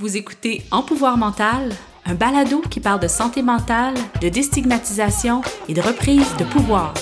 Vous 0.00 0.16
écoutez 0.16 0.62
En 0.70 0.84
pouvoir 0.84 1.16
mental, 1.16 1.72
un 2.06 2.14
balado 2.14 2.60
qui 2.70 2.78
parle 2.78 3.00
de 3.00 3.08
santé 3.08 3.42
mentale, 3.42 3.94
de 4.22 4.28
déstigmatisation 4.28 5.42
et 5.68 5.74
de 5.74 5.80
reprise 5.80 6.36
de 6.36 6.44
pouvoir. 6.44 6.94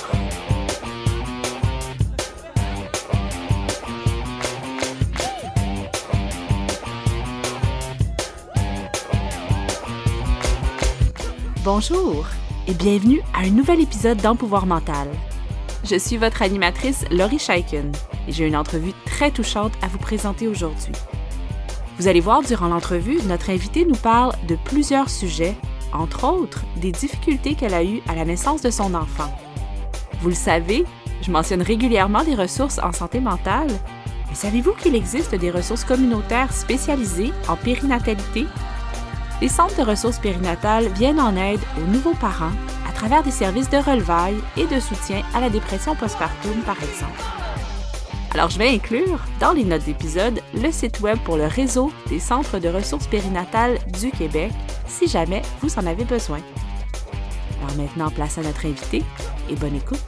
Bonjour 11.62 12.26
et 12.66 12.72
bienvenue 12.72 13.20
à 13.34 13.40
un 13.40 13.50
nouvel 13.50 13.82
épisode 13.82 14.22
d'En 14.22 14.36
pouvoir 14.36 14.64
mental. 14.64 15.08
Je 15.84 15.98
suis 15.98 16.16
votre 16.16 16.40
animatrice 16.40 17.04
Laurie 17.10 17.38
Scheiken 17.38 17.92
et 18.26 18.32
j'ai 18.32 18.46
une 18.46 18.56
entrevue 18.56 18.94
très 19.04 19.30
touchante 19.30 19.74
à 19.82 19.88
vous 19.88 19.98
présenter 19.98 20.48
aujourd'hui. 20.48 20.94
Vous 21.98 22.08
allez 22.08 22.20
voir 22.20 22.42
durant 22.42 22.68
l'entrevue, 22.68 23.18
notre 23.26 23.50
invitée 23.50 23.84
nous 23.84 23.96
parle 23.96 24.32
de 24.46 24.56
plusieurs 24.64 25.09
sujets, 25.09 25.56
entre 25.92 26.24
autres 26.24 26.62
des 26.77 26.92
difficultés 26.92 27.54
qu'elle 27.54 27.74
a 27.74 27.84
eues 27.84 28.02
à 28.09 28.14
la 28.14 28.24
naissance 28.24 28.62
de 28.62 28.70
son 28.70 28.95
enfant. 28.95 29.34
Vous 30.20 30.28
le 30.28 30.34
savez, 30.34 30.84
je 31.23 31.30
mentionne 31.30 31.62
régulièrement 31.62 32.24
des 32.24 32.34
ressources 32.34 32.78
en 32.78 32.92
santé 32.92 33.20
mentale, 33.20 33.70
mais 34.28 34.34
savez-vous 34.34 34.73
qu'il 34.73 34.95
existe 34.95 35.34
des 35.34 35.51
ressources 35.51 35.84
communautaires 35.84 36.52
spécialisées 36.52 37.32
en 37.48 37.56
périnatalité? 37.56 38.46
Les 39.40 39.48
centres 39.48 39.76
de 39.76 39.88
ressources 39.88 40.18
périnatales 40.18 40.88
viennent 40.95 41.20
en 41.20 41.37
aide 41.37 41.60
aux 41.78 41.90
nouveaux 41.90 42.15
parents 42.15 42.52
travers 42.96 43.23
des 43.23 43.30
services 43.30 43.68
de 43.68 43.76
relevailles 43.76 44.40
et 44.56 44.66
de 44.66 44.80
soutien 44.80 45.23
à 45.34 45.40
la 45.40 45.51
dépression 45.51 45.95
postpartum, 45.95 46.62
par 46.65 46.82
exemple. 46.82 47.35
Alors, 48.36 48.50
je 48.50 48.58
vais 48.58 48.68
inclure 48.68 49.18
dans 49.40 49.54
les 49.54 49.64
notes 49.64 49.86
d'épisode 49.86 50.42
le 50.52 50.70
site 50.70 51.00
web 51.00 51.16
pour 51.24 51.38
le 51.38 51.46
réseau 51.46 51.90
des 52.10 52.18
centres 52.18 52.59
de 52.59 52.68
ressources 52.68 53.06
périnatales 53.06 53.78
du 53.98 54.10
Québec, 54.10 54.52
si 54.86 55.09
jamais 55.09 55.40
vous 55.62 55.78
en 55.78 55.86
avez 55.86 56.04
besoin. 56.04 56.40
Alors 57.62 57.74
maintenant, 57.78 58.10
place 58.10 58.37
à 58.37 58.43
notre 58.43 58.66
invité 58.66 59.02
et 59.48 59.54
bonne 59.54 59.76
écoute. 59.76 60.04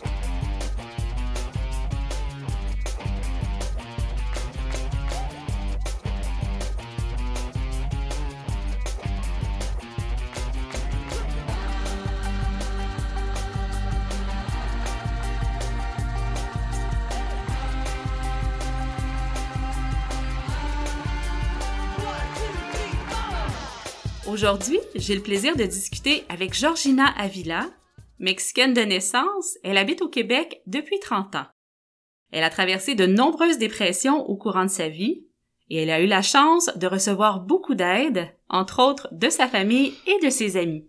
Aujourd'hui, 24.48 24.80
j'ai 24.94 25.14
le 25.14 25.20
plaisir 25.20 25.56
de 25.56 25.64
discuter 25.64 26.24
avec 26.30 26.54
Georgina 26.54 27.04
Avila. 27.18 27.66
Mexicaine 28.18 28.72
de 28.72 28.80
naissance, 28.80 29.58
elle 29.62 29.76
habite 29.76 30.00
au 30.00 30.08
Québec 30.08 30.62
depuis 30.66 30.98
30 31.00 31.34
ans. 31.34 31.46
Elle 32.32 32.44
a 32.44 32.48
traversé 32.48 32.94
de 32.94 33.04
nombreuses 33.04 33.58
dépressions 33.58 34.26
au 34.26 34.38
courant 34.38 34.64
de 34.64 34.70
sa 34.70 34.88
vie 34.88 35.26
et 35.68 35.82
elle 35.82 35.90
a 35.90 36.00
eu 36.00 36.06
la 36.06 36.22
chance 36.22 36.70
de 36.76 36.86
recevoir 36.86 37.40
beaucoup 37.40 37.74
d'aide, 37.74 38.34
entre 38.48 38.82
autres 38.82 39.08
de 39.12 39.28
sa 39.28 39.48
famille 39.48 39.92
et 40.06 40.24
de 40.24 40.30
ses 40.30 40.56
amis. 40.56 40.88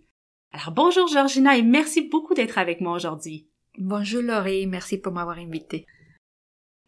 Alors 0.53 0.71
bonjour 0.71 1.09
Georgina 1.09 1.57
et 1.57 1.61
merci 1.61 2.07
beaucoup 2.07 2.35
d'être 2.35 2.59
avec 2.59 2.79
moi 2.79 2.93
aujourd'hui. 2.93 3.49
Bonjour 3.77 4.21
Laurie, 4.21 4.67
merci 4.67 4.97
pour 4.97 5.11
m'avoir 5.11 5.37
invitée. 5.37 5.85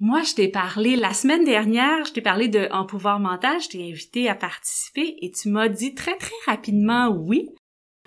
Moi, 0.04 0.24
je 0.24 0.34
t'ai 0.34 0.48
parlé 0.48 0.96
la 0.96 1.14
semaine 1.14 1.46
dernière, 1.46 2.06
je 2.06 2.14
t'ai 2.14 2.24
parlé 2.24 2.48
de 2.48 2.68
En 2.72 2.88
pouvoir 2.88 3.20
mental, 3.20 3.62
je 3.62 3.70
t'ai 3.70 3.88
invité 3.88 4.30
à 4.30 4.34
participer 4.34 5.16
et 5.22 5.30
tu 5.30 5.50
m'as 5.50 5.70
dit 5.70 5.94
très 5.94 6.18
très 6.18 6.36
rapidement 6.48 7.10
oui. 7.10 7.52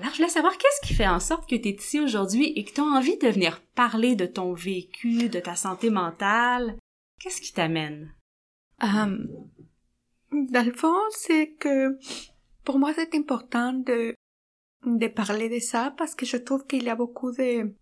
Alors, 0.00 0.10
je 0.10 0.16
voulais 0.16 0.28
savoir 0.28 0.58
qu'est-ce 0.58 0.88
qui 0.88 0.92
fait 0.92 1.06
en 1.06 1.20
sorte 1.20 1.48
que 1.48 1.54
tu 1.54 1.68
es 1.68 1.76
ici 1.76 2.00
aujourd'hui 2.00 2.52
et 2.56 2.64
que 2.64 2.72
tu 2.72 2.80
as 2.80 2.84
envie 2.84 3.16
de 3.16 3.28
venir 3.28 3.62
parler 3.76 4.16
de 4.16 4.26
ton 4.26 4.54
vécu, 4.54 5.28
de 5.28 5.38
ta 5.38 5.54
santé 5.54 5.88
mentale? 5.88 6.76
Qu'est-ce 7.20 7.40
qui 7.40 7.52
t'amène? 7.52 8.12
Um, 8.82 9.28
dans 10.32 10.66
le 10.66 10.72
fond, 10.72 10.98
c'est 11.12 11.52
que 11.52 11.96
pour 12.64 12.80
moi, 12.80 12.92
c'est 12.92 13.14
important 13.14 13.72
de, 13.72 14.16
de 14.84 15.06
parler 15.06 15.48
de 15.48 15.60
ça 15.60 15.94
parce 15.96 16.16
que 16.16 16.26
je 16.26 16.38
trouve 16.38 16.66
qu'il 16.66 16.82
y 16.82 16.90
a 16.90 16.96
beaucoup 16.96 17.30
de... 17.30 17.72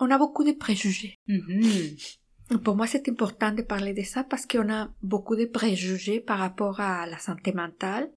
On 0.00 0.10
a 0.10 0.18
beaucoup 0.18 0.42
de 0.42 0.50
préjugés. 0.50 1.14
Mm-hmm. 1.28 2.18
Pour 2.62 2.76
moi, 2.76 2.86
c'est 2.86 3.08
important 3.08 3.52
de 3.52 3.62
parler 3.62 3.94
de 3.94 4.02
ça 4.02 4.22
parce 4.22 4.46
qu'on 4.46 4.70
a 4.70 4.90
beaucoup 5.02 5.36
de 5.36 5.46
préjugés 5.46 6.20
par 6.20 6.38
rapport 6.38 6.80
à 6.80 7.06
la 7.06 7.18
santé 7.18 7.52
mentale. 7.52 8.10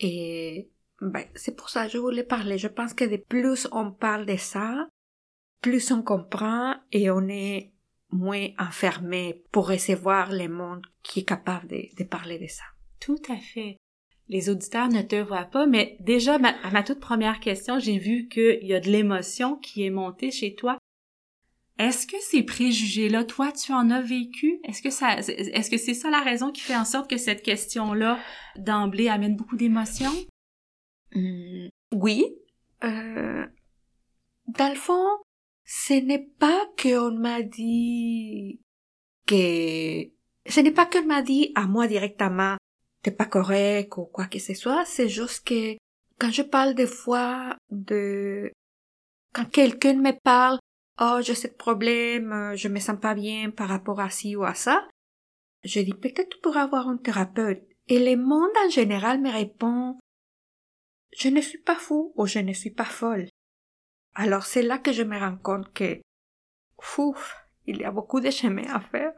Et 0.00 0.70
ben, 1.00 1.24
c'est 1.34 1.56
pour 1.56 1.68
ça 1.68 1.86
que 1.86 1.92
je 1.92 1.98
voulais 1.98 2.24
parler. 2.24 2.58
Je 2.58 2.68
pense 2.68 2.94
que 2.94 3.04
de 3.04 3.16
plus 3.16 3.68
on 3.72 3.90
parle 3.90 4.24
de 4.24 4.36
ça, 4.36 4.88
plus 5.60 5.90
on 5.90 6.02
comprend 6.02 6.74
et 6.92 7.10
on 7.10 7.28
est 7.28 7.72
moins 8.10 8.48
enfermé 8.58 9.42
pour 9.50 9.68
recevoir 9.68 10.32
le 10.32 10.48
monde 10.48 10.86
qui 11.02 11.20
est 11.20 11.24
capable 11.24 11.68
de, 11.68 12.04
parler 12.04 12.38
de 12.38 12.46
ça. 12.46 12.64
Tout 13.00 13.20
à 13.28 13.36
fait. 13.36 13.76
Les 14.28 14.48
auditeurs 14.48 14.88
ne 14.88 15.02
te 15.02 15.16
voient 15.16 15.44
pas, 15.44 15.66
mais 15.66 15.96
déjà, 16.00 16.34
à 16.36 16.70
ma 16.70 16.82
toute 16.82 17.00
première 17.00 17.40
question, 17.40 17.78
j'ai 17.78 17.98
vu 17.98 18.28
qu'il 18.28 18.64
y 18.64 18.74
a 18.74 18.80
de 18.80 18.90
l'émotion 18.90 19.56
qui 19.56 19.84
est 19.84 19.90
montée 19.90 20.30
chez 20.30 20.54
toi. 20.54 20.78
Est-ce 21.78 22.06
que 22.06 22.16
ces 22.20 22.42
préjugés-là, 22.42 23.24
toi, 23.24 23.50
tu 23.52 23.72
en 23.72 23.90
as 23.90 24.02
vécu? 24.02 24.60
Est-ce 24.64 24.82
que 24.82 24.90
ça, 24.90 25.16
est-ce 25.18 25.70
que 25.70 25.78
c'est 25.78 25.94
ça 25.94 26.10
la 26.10 26.20
raison 26.20 26.52
qui 26.52 26.60
fait 26.60 26.76
en 26.76 26.84
sorte 26.84 27.08
que 27.08 27.16
cette 27.16 27.42
question-là, 27.42 28.18
d'emblée, 28.56 29.08
amène 29.08 29.36
beaucoup 29.36 29.56
d'émotions? 29.56 30.12
Mmh, 31.14 31.68
oui. 31.92 32.26
Euh, 32.84 33.46
dans 34.48 34.68
le 34.68 34.74
fond, 34.74 35.06
ce 35.64 35.94
n'est 35.94 36.26
pas 36.38 36.66
qu'on 36.80 37.12
m'a 37.12 37.42
dit 37.42 38.60
que, 39.26 40.02
ce 40.46 40.60
n'est 40.60 40.72
pas 40.72 40.86
qu'on 40.86 41.06
m'a 41.06 41.22
dit 41.22 41.52
à 41.54 41.66
moi 41.66 41.86
directement, 41.86 42.56
t'es 43.02 43.10
pas 43.10 43.26
correct 43.26 43.96
ou 43.96 44.04
quoi 44.04 44.26
que 44.26 44.38
ce 44.38 44.54
soit, 44.54 44.84
c'est 44.84 45.08
juste 45.08 45.46
que 45.46 45.76
quand 46.18 46.30
je 46.30 46.42
parle 46.42 46.74
des 46.74 46.86
fois 46.86 47.56
de, 47.70 48.52
quand 49.32 49.44
quelqu'un 49.46 49.94
me 49.94 50.12
parle 50.22 50.58
oh, 51.00 51.18
j'ai 51.22 51.34
ce 51.34 51.48
problème, 51.48 52.32
euh, 52.32 52.56
je 52.56 52.68
me 52.68 52.78
sens 52.78 52.98
pas 53.00 53.14
bien 53.14 53.50
par 53.50 53.68
rapport 53.68 54.00
à 54.00 54.10
ci 54.10 54.36
ou 54.36 54.44
à 54.44 54.54
ça, 54.54 54.88
je 55.64 55.80
dis 55.80 55.94
peut-être 55.94 56.30
tu 56.30 56.38
pourrais 56.40 56.60
avoir 56.60 56.88
un 56.88 56.96
thérapeute. 56.96 57.62
Et 57.88 57.98
le 57.98 58.16
monde 58.16 58.50
en 58.64 58.70
général 58.70 59.20
me 59.20 59.30
répond 59.30 59.98
je 61.16 61.28
ne 61.28 61.40
suis 61.40 61.58
pas 61.58 61.76
fou 61.76 62.12
ou 62.16 62.26
je 62.26 62.38
ne 62.38 62.52
suis 62.52 62.70
pas 62.70 62.84
folle. 62.84 63.28
Alors 64.14 64.44
c'est 64.44 64.62
là 64.62 64.78
que 64.78 64.92
je 64.92 65.02
me 65.02 65.18
rends 65.18 65.36
compte 65.36 65.72
que 65.72 66.00
ouf, 66.98 67.36
il 67.66 67.78
y 67.78 67.84
a 67.84 67.90
beaucoup 67.90 68.20
de 68.20 68.30
chemin 68.30 68.64
à 68.72 68.80
faire. 68.80 69.12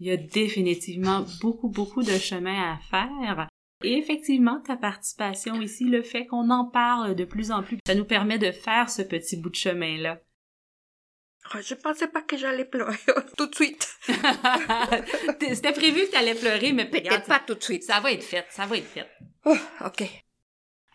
Il 0.00 0.06
y 0.06 0.10
a 0.10 0.16
définitivement 0.16 1.24
beaucoup, 1.40 1.68
beaucoup 1.68 2.02
de 2.02 2.16
chemin 2.18 2.74
à 2.74 2.78
faire. 2.90 3.48
Et 3.82 3.98
effectivement, 3.98 4.60
ta 4.60 4.76
participation 4.76 5.60
ici, 5.60 5.84
le 5.84 6.02
fait 6.02 6.26
qu'on 6.26 6.50
en 6.50 6.64
parle 6.64 7.14
de 7.14 7.24
plus 7.24 7.50
en 7.50 7.62
plus, 7.62 7.78
ça 7.86 7.94
nous 7.94 8.04
permet 8.04 8.38
de 8.38 8.50
faire 8.50 8.88
ce 8.88 9.02
petit 9.02 9.36
bout 9.36 9.50
de 9.50 9.56
chemin-là. 9.56 10.20
Oh, 11.52 11.58
je 11.60 11.74
pensais 11.74 12.08
pas 12.08 12.22
que 12.22 12.36
j'allais 12.36 12.64
pleurer 12.64 12.96
tout 13.36 13.46
de 13.46 13.54
suite. 13.54 13.86
C'était 15.40 15.72
prévu 15.72 16.06
que 16.06 16.10
tu 16.10 16.16
allais 16.16 16.34
pleurer, 16.34 16.72
mais 16.72 16.88
peut-être 16.88 17.26
pas 17.26 17.40
tout 17.40 17.54
de 17.54 17.62
suite. 17.62 17.82
Ça 17.82 18.00
va 18.00 18.12
être 18.12 18.22
fait, 18.22 18.46
ça 18.50 18.66
va 18.66 18.76
être 18.78 18.86
fait. 18.86 19.06
Oh, 19.44 19.56
ok. 19.84 20.04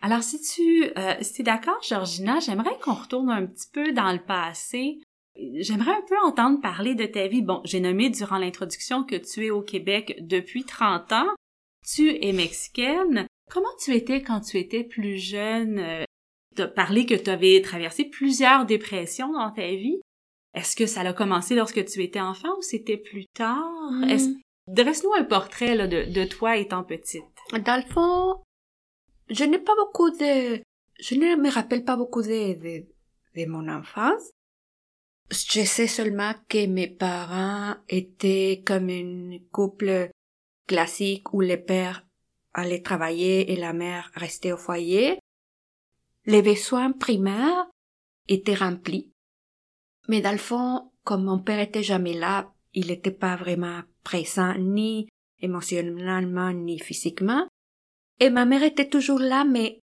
Alors, 0.02 0.22
si 0.22 0.40
tu 0.40 0.90
euh, 0.96 1.14
si 1.20 1.42
es 1.42 1.44
d'accord, 1.44 1.80
Georgina, 1.86 2.40
j'aimerais 2.40 2.78
qu'on 2.82 2.94
retourne 2.94 3.30
un 3.30 3.46
petit 3.46 3.68
peu 3.72 3.92
dans 3.92 4.12
le 4.12 4.18
passé. 4.18 4.98
J'aimerais 5.36 5.92
un 5.92 6.04
peu 6.08 6.16
entendre 6.24 6.60
parler 6.60 6.94
de 6.94 7.06
ta 7.06 7.28
vie. 7.28 7.42
Bon, 7.42 7.60
j'ai 7.64 7.80
nommé 7.80 8.10
durant 8.10 8.38
l'introduction 8.38 9.04
que 9.04 9.16
tu 9.16 9.46
es 9.46 9.50
au 9.50 9.62
Québec 9.62 10.16
depuis 10.20 10.64
30 10.64 11.12
ans. 11.12 11.28
Tu 11.86 12.24
es 12.24 12.32
mexicaine. 12.32 13.26
Comment 13.50 13.68
tu 13.82 13.94
étais 13.94 14.22
quand 14.22 14.40
tu 14.40 14.58
étais 14.58 14.84
plus 14.84 15.18
jeune? 15.18 15.78
Euh, 15.78 16.04
tu 16.56 16.62
as 16.62 16.68
parlé 16.68 17.06
que 17.06 17.14
tu 17.14 17.30
avais 17.30 17.60
traversé 17.62 18.04
plusieurs 18.04 18.64
dépressions 18.64 19.32
dans 19.32 19.50
ta 19.50 19.66
vie. 19.68 20.00
Est-ce 20.54 20.74
que 20.74 20.86
ça 20.86 21.00
a 21.02 21.12
commencé 21.12 21.54
lorsque 21.54 21.84
tu 21.84 22.02
étais 22.02 22.20
enfant 22.20 22.56
ou 22.58 22.62
c'était 22.62 22.96
plus 22.96 23.26
tard? 23.26 23.70
Hmm. 23.90 24.34
Dresse-nous 24.66 25.12
un 25.14 25.24
portrait 25.24 25.74
là, 25.74 25.86
de, 25.86 26.12
de 26.12 26.24
toi 26.24 26.56
étant 26.56 26.84
petite. 26.84 27.24
Dans 27.52 27.76
le 27.76 27.92
fond, 27.92 28.42
je 29.28 29.44
n'ai 29.44 29.58
pas 29.58 29.74
beaucoup 29.76 30.10
de... 30.10 30.60
Je 31.00 31.14
ne 31.14 31.36
me 31.36 31.50
rappelle 31.50 31.84
pas 31.84 31.96
beaucoup 31.96 32.22
de, 32.22 32.54
de, 32.54 32.86
de 33.36 33.46
mon 33.46 33.68
enfance. 33.68 34.30
Je 35.30 35.64
sais 35.64 35.86
seulement 35.86 36.34
que 36.48 36.66
mes 36.66 36.88
parents 36.88 37.76
étaient 37.88 38.62
comme 38.66 38.88
une 38.90 39.40
couple 39.52 40.10
classique 40.66 41.32
où 41.32 41.40
le 41.40 41.56
père 41.56 42.04
allait 42.52 42.82
travailler 42.82 43.52
et 43.52 43.56
la 43.56 43.72
mère 43.72 44.10
restait 44.14 44.52
au 44.52 44.56
foyer. 44.56 45.18
Les 46.26 46.42
besoins 46.42 46.92
primaires 46.92 47.66
étaient 48.28 48.54
remplis. 48.54 49.10
Mais 50.10 50.20
dans 50.20 50.32
le 50.32 50.38
fond, 50.38 50.90
comme 51.04 51.22
mon 51.22 51.38
père 51.38 51.60
était 51.60 51.84
jamais 51.84 52.14
là, 52.14 52.52
il 52.74 52.88
n'était 52.88 53.12
pas 53.12 53.36
vraiment 53.36 53.82
présent 54.02 54.56
ni 54.58 55.08
émotionnellement 55.40 56.52
ni 56.52 56.80
physiquement. 56.80 57.46
Et 58.18 58.28
ma 58.28 58.44
mère 58.44 58.64
était 58.64 58.88
toujours 58.88 59.20
là, 59.20 59.44
mais 59.44 59.78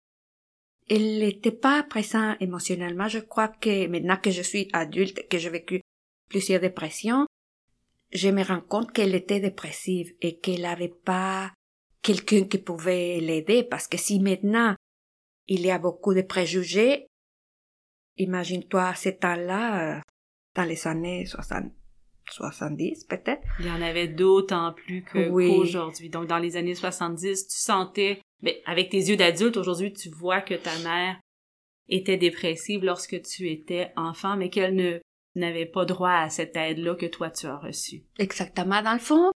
elle 0.90 1.20
n'était 1.20 1.52
pas 1.52 1.84
présente 1.84 2.36
émotionnellement. 2.40 3.06
Je 3.06 3.20
crois 3.20 3.46
que 3.46 3.86
maintenant 3.86 4.16
que 4.16 4.32
je 4.32 4.42
suis 4.42 4.68
adulte, 4.72 5.28
que 5.28 5.38
j'ai 5.38 5.48
vécu 5.48 5.80
plusieurs 6.28 6.60
dépressions, 6.60 7.28
je 8.12 8.28
me 8.28 8.42
rends 8.42 8.60
compte 8.60 8.90
qu'elle 8.90 9.14
était 9.14 9.38
dépressive 9.38 10.12
et 10.20 10.40
qu'elle 10.40 10.62
n'avait 10.62 10.88
pas 11.04 11.52
quelqu'un 12.02 12.46
qui 12.46 12.58
pouvait 12.58 13.20
l'aider 13.20 13.62
parce 13.62 13.86
que 13.86 13.96
si 13.96 14.18
maintenant 14.18 14.74
il 15.46 15.60
y 15.60 15.70
a 15.70 15.78
beaucoup 15.78 16.14
de 16.14 16.22
préjugés, 16.22 17.06
imagine-toi 18.16 18.92
ce 18.96 19.10
temps-là, 19.10 19.98
euh, 19.98 20.00
dans 20.56 20.64
les 20.64 20.86
années 20.88 21.26
60, 21.26 21.64
70 22.30 23.04
peut-être. 23.04 23.42
Il 23.60 23.66
y 23.66 23.70
en 23.70 23.82
avait 23.82 24.08
d'autant 24.08 24.72
plus 24.72 25.02
que 25.02 25.28
qu'aujourd'hui. 25.28 26.08
Donc 26.08 26.26
dans 26.26 26.38
les 26.38 26.56
années 26.56 26.74
70, 26.74 27.48
tu 27.48 27.56
sentais, 27.56 28.20
mais 28.42 28.62
avec 28.66 28.90
tes 28.90 28.98
yeux 28.98 29.16
d'adulte 29.16 29.56
aujourd'hui, 29.56 29.92
tu 29.92 30.08
vois 30.08 30.40
que 30.40 30.54
ta 30.54 30.76
mère 30.78 31.20
était 31.88 32.16
dépressive 32.16 32.84
lorsque 32.84 33.20
tu 33.22 33.50
étais 33.50 33.92
enfant, 33.96 34.36
mais 34.36 34.50
qu'elle 34.50 34.74
ne 34.74 34.98
n'avait 35.36 35.66
pas 35.66 35.84
droit 35.84 36.10
à 36.10 36.30
cette 36.30 36.56
aide-là 36.56 36.94
que 36.94 37.06
toi 37.06 37.30
tu 37.30 37.46
as 37.46 37.58
reçue. 37.58 38.02
Exactement. 38.18 38.82
Dans 38.82 38.94
le 38.94 38.98
fond, 38.98 39.30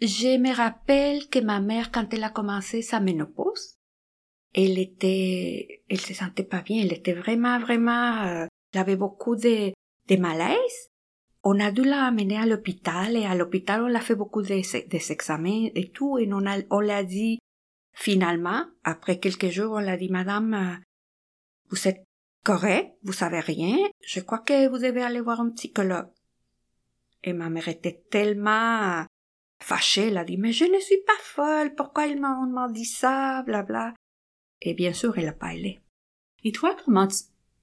je 0.00 0.38
me 0.38 0.54
rappelle 0.54 1.28
que 1.28 1.38
ma 1.38 1.60
mère, 1.60 1.92
quand 1.92 2.12
elle 2.12 2.24
a 2.24 2.30
commencé 2.30 2.82
sa 2.82 3.00
ménopause, 3.00 3.76
elle 4.54 4.78
était, 4.78 5.82
elle 5.88 6.00
se 6.00 6.14
sentait 6.14 6.42
pas 6.42 6.62
bien. 6.62 6.82
Elle 6.82 6.92
était 6.92 7.12
vraiment, 7.12 7.58
vraiment, 7.58 8.22
euh, 8.24 8.46
elle 8.72 8.80
avait 8.80 8.96
beaucoup 8.96 9.36
de, 9.36 9.72
de 10.08 10.16
malaise. 10.16 10.90
On 11.44 11.58
a 11.58 11.72
dû 11.72 11.82
la 11.82 12.06
à 12.06 12.46
l'hôpital 12.46 13.16
et 13.16 13.26
à 13.26 13.34
l'hôpital 13.34 13.82
on 13.82 13.88
l'a 13.88 14.00
fait 14.00 14.14
beaucoup 14.14 14.42
des, 14.42 14.62
des 14.86 15.12
examens 15.12 15.68
et 15.74 15.90
tout 15.90 16.18
et 16.18 16.28
on 16.32 16.46
a, 16.46 16.58
on 16.70 16.80
l'a 16.80 17.02
dit 17.02 17.38
finalement, 17.92 18.64
après 18.84 19.18
quelques 19.18 19.48
jours, 19.48 19.74
on 19.74 19.80
l'a 19.80 19.96
dit, 19.96 20.08
madame, 20.08 20.54
euh, 20.54 20.76
vous 21.70 21.88
êtes 21.88 22.04
correct, 22.44 22.96
vous 23.02 23.12
savez 23.12 23.40
rien, 23.40 23.76
je 24.04 24.20
crois 24.20 24.38
que 24.38 24.68
vous 24.68 24.78
devez 24.78 25.02
aller 25.02 25.20
voir 25.20 25.40
un 25.40 25.50
psychologue. 25.50 26.10
Et 27.22 27.32
ma 27.32 27.50
mère 27.50 27.68
était 27.68 28.02
tellement 28.10 29.04
fâchée, 29.60 30.08
elle 30.08 30.18
a 30.18 30.24
dit, 30.24 30.38
mais 30.38 30.52
je 30.52 30.64
ne 30.64 30.80
suis 30.80 31.02
pas 31.06 31.12
folle, 31.20 31.74
pourquoi 31.74 32.06
ils 32.06 32.20
m'ont 32.20 32.70
dit 32.70 32.84
ça, 32.84 33.42
blabla. 33.44 33.94
Et 34.60 34.74
bien 34.74 34.92
sûr, 34.92 35.16
elle 35.18 35.26
n'a 35.26 35.32
pas 35.32 35.48
allé. 35.48 35.80
Et 36.44 36.52
toi, 36.52 36.76
comment 36.84 37.08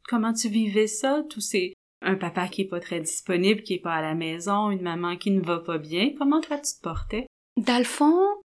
comment 0.08 0.34
tu 0.34 0.50
vivais 0.50 0.88
ça, 0.88 1.24
tous 1.30 1.42
ces, 1.42 1.74
un 2.02 2.16
papa 2.16 2.48
qui 2.48 2.62
est 2.62 2.68
pas 2.68 2.80
très 2.80 3.02
disponible, 3.02 3.62
qui 3.62 3.76
est 3.76 3.80
pas 3.80 3.96
à 3.96 4.02
la 4.02 4.16
maison, 4.16 4.72
une 4.72 4.82
maman 4.82 5.18
qui 5.18 5.32
ne 5.32 5.42
va 5.42 5.60
pas 5.60 5.78
bien, 5.78 6.14
comment 6.18 6.42
toi 6.42 6.58
tu 6.58 6.76
te 6.76 6.82
portais? 6.82 7.28
Dans 7.58 7.78
le 7.78 7.84
fond, 7.84 8.42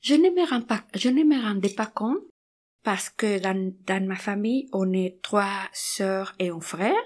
je 0.00 0.14
ne 0.14 0.30
me, 0.30 0.48
rends 0.48 0.62
pas, 0.62 0.84
je 0.94 1.08
ne 1.08 1.24
me 1.24 1.40
rendais 1.42 1.74
pas 1.74 1.86
compte 1.86 2.22
parce 2.82 3.10
que 3.10 3.40
dans, 3.40 3.74
dans 3.86 4.06
ma 4.06 4.16
famille, 4.16 4.68
on 4.72 4.92
est 4.92 5.20
trois 5.22 5.68
sœurs 5.72 6.34
et 6.38 6.50
un 6.50 6.60
frère 6.60 7.02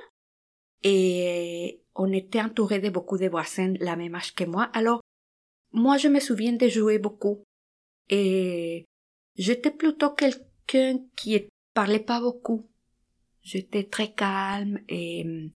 et 0.82 1.80
on 1.94 2.12
était 2.12 2.42
entouré 2.42 2.80
de 2.80 2.90
beaucoup 2.90 3.18
de 3.18 3.28
voisins 3.28 3.74
la 3.80 3.96
même 3.96 4.14
âge 4.14 4.34
que 4.34 4.44
moi. 4.44 4.64
Alors, 4.74 5.00
moi, 5.72 5.96
je 5.96 6.08
me 6.08 6.20
souviens 6.20 6.52
de 6.52 6.68
jouer 6.68 6.98
beaucoup 6.98 7.44
et 8.08 8.84
j'étais 9.36 9.70
plutôt 9.70 10.10
quelqu'un 10.10 10.98
qui 11.16 11.48
parlait 11.74 12.00
pas 12.00 12.20
beaucoup. 12.20 12.68
J'étais 13.42 13.84
très 13.84 14.12
calme 14.12 14.80
et 14.88 15.22
hum, 15.24 15.50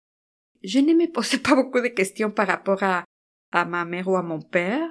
je 0.65 0.79
ne 0.79 0.95
me 0.95 1.11
posais 1.11 1.39
pas 1.39 1.55
beaucoup 1.55 1.81
de 1.81 1.89
questions 1.89 2.31
par 2.31 2.47
rapport 2.47 2.83
à, 2.83 3.05
ma 3.53 3.85
mère 3.85 4.09
ou 4.09 4.17
à 4.17 4.23
mon 4.23 4.41
père. 4.41 4.89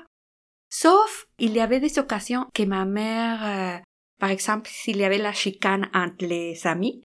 Sauf, 0.69 1.25
il 1.39 1.53
y 1.53 1.59
avait 1.59 1.79
des 1.79 1.99
occasions 1.99 2.45
que 2.53 2.63
ma 2.63 2.85
mère 2.85 3.77
euh, 3.77 3.81
par 4.21 4.29
exemple, 4.29 4.69
s'il 4.71 4.97
y 4.97 5.03
avait 5.03 5.17
la 5.17 5.33
chicane 5.33 5.89
entre 5.95 6.27
les 6.27 6.67
amis, 6.67 7.01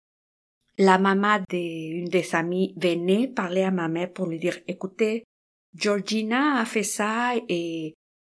la 0.80 0.98
maman 0.98 1.44
d'une 1.48 2.06
des 2.06 2.34
amies 2.34 2.74
venait 2.76 3.28
parler 3.28 3.62
à 3.62 3.70
ma 3.70 3.88
mère 3.88 4.12
pour 4.12 4.26
lui 4.26 4.40
dire, 4.40 4.58
écoutez, 4.68 5.24
Georgina 5.76 6.60
a 6.60 6.66
fait 6.66 6.82
ça 6.82 7.34
et, 7.48 7.94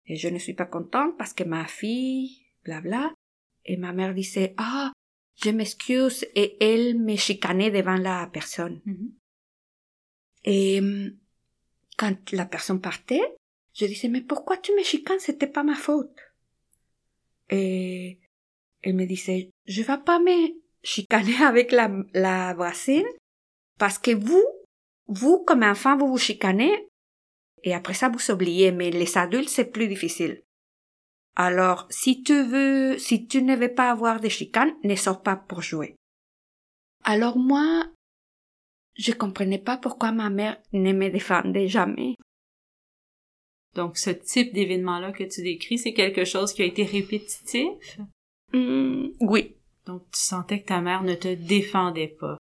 je 0.06 0.28
ne 0.28 0.38
suis 0.38 0.52
pas 0.52 0.66
contente 0.66 1.16
parce 1.16 1.32
que 1.32 1.44
ma 1.44 1.64
fille, 1.66 2.42
blabla. 2.66 3.14
Et 3.64 3.78
ma 3.78 3.94
mère 3.94 4.12
disait, 4.12 4.52
ah, 4.58 4.92
je 5.42 5.48
m'excuse 5.50 6.26
et 6.34 6.58
elle 6.60 6.98
me 6.98 7.16
chicanait 7.16 7.70
devant 7.70 7.96
la 7.96 8.28
personne. 8.30 8.82
Mm-hmm. 8.86 9.10
Et 10.46 10.80
quand 11.98 12.32
la 12.32 12.46
personne 12.46 12.80
partait, 12.80 13.22
je 13.74 13.84
disais, 13.86 14.08
mais 14.08 14.22
pourquoi 14.22 14.56
tu 14.56 14.72
me 14.74 14.82
chicanes? 14.82 15.18
C'était 15.18 15.46
pas 15.46 15.62
ma 15.62 15.74
faute. 15.74 16.16
Et 17.50 18.18
elle 18.82 18.94
me 18.94 19.06
disait, 19.06 19.50
je 19.66 19.82
vais 19.82 19.98
pas 19.98 20.18
me 20.18 20.54
chicaner 20.82 21.36
avec 21.42 21.72
la, 21.72 21.90
la 22.14 22.54
voisine 22.54 23.06
parce 23.78 23.98
que 23.98 24.12
vous, 24.12 24.44
vous, 25.08 25.44
comme 25.44 25.62
enfant, 25.62 25.96
vous 25.98 26.08
vous 26.08 26.18
chicanez 26.18 26.86
et 27.66 27.74
après 27.74 27.94
ça, 27.94 28.08
vous 28.08 28.30
oubliez, 28.30 28.70
mais 28.70 28.90
les 28.90 29.18
adultes, 29.18 29.48
c'est 29.48 29.72
plus 29.72 29.88
difficile. 29.88 30.42
Alors, 31.34 31.86
si 31.90 32.22
tu 32.22 32.44
veux, 32.44 32.96
si 32.96 33.26
tu 33.26 33.42
ne 33.42 33.56
veux 33.56 33.74
pas 33.74 33.90
avoir 33.90 34.20
de 34.20 34.28
chicanes, 34.28 34.72
ne 34.84 34.94
sors 34.94 35.20
pas 35.20 35.34
pour 35.34 35.62
jouer. 35.62 35.96
Alors 37.02 37.36
moi, 37.36 37.84
je 38.98 39.12
comprenais 39.12 39.58
pas 39.58 39.76
pourquoi 39.76 40.12
ma 40.12 40.30
mère 40.30 40.56
ne 40.72 40.92
me 40.92 41.10
défendait 41.10 41.68
jamais. 41.68 42.16
Donc, 43.74 43.98
ce 43.98 44.10
type 44.10 44.54
d'événement-là 44.54 45.12
que 45.12 45.24
tu 45.24 45.42
décris, 45.42 45.78
c'est 45.78 45.92
quelque 45.92 46.24
chose 46.24 46.52
qui 46.54 46.62
a 46.62 46.66
été 46.66 46.84
répétitif? 46.84 47.98
Mm, 48.52 49.08
oui. 49.20 49.54
Donc, 49.84 50.02
tu 50.12 50.20
sentais 50.20 50.60
que 50.60 50.66
ta 50.66 50.80
mère 50.80 51.02
ne 51.02 51.14
te 51.14 51.34
défendait 51.34 52.16
pas. 52.18 52.38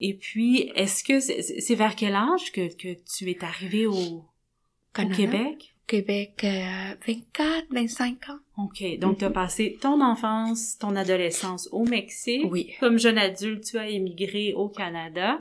Et 0.00 0.14
puis, 0.14 0.70
est-ce 0.74 1.04
que 1.04 1.20
c'est 1.20 1.74
vers 1.74 1.94
quel 1.94 2.14
âge 2.14 2.52
que, 2.52 2.74
que 2.74 2.96
tu 3.16 3.30
es 3.30 3.44
arrivé 3.44 3.86
au, 3.86 3.94
au 3.94 5.08
Québec? 5.14 5.74
Québec, 5.86 6.44
24, 6.44 7.66
25 7.70 8.28
ans. 8.30 8.38
OK. 8.58 8.98
Donc, 8.98 9.18
tu 9.18 9.24
as 9.24 9.30
mm-hmm. 9.30 9.32
passé 9.32 9.78
ton 9.80 10.02
enfance, 10.02 10.76
ton 10.78 10.94
adolescence 10.96 11.68
au 11.72 11.84
Mexique. 11.84 12.46
Oui. 12.50 12.74
Comme 12.78 12.98
jeune 12.98 13.18
adulte, 13.18 13.64
tu 13.64 13.78
as 13.78 13.88
émigré 13.88 14.52
au 14.54 14.68
Canada. 14.68 15.38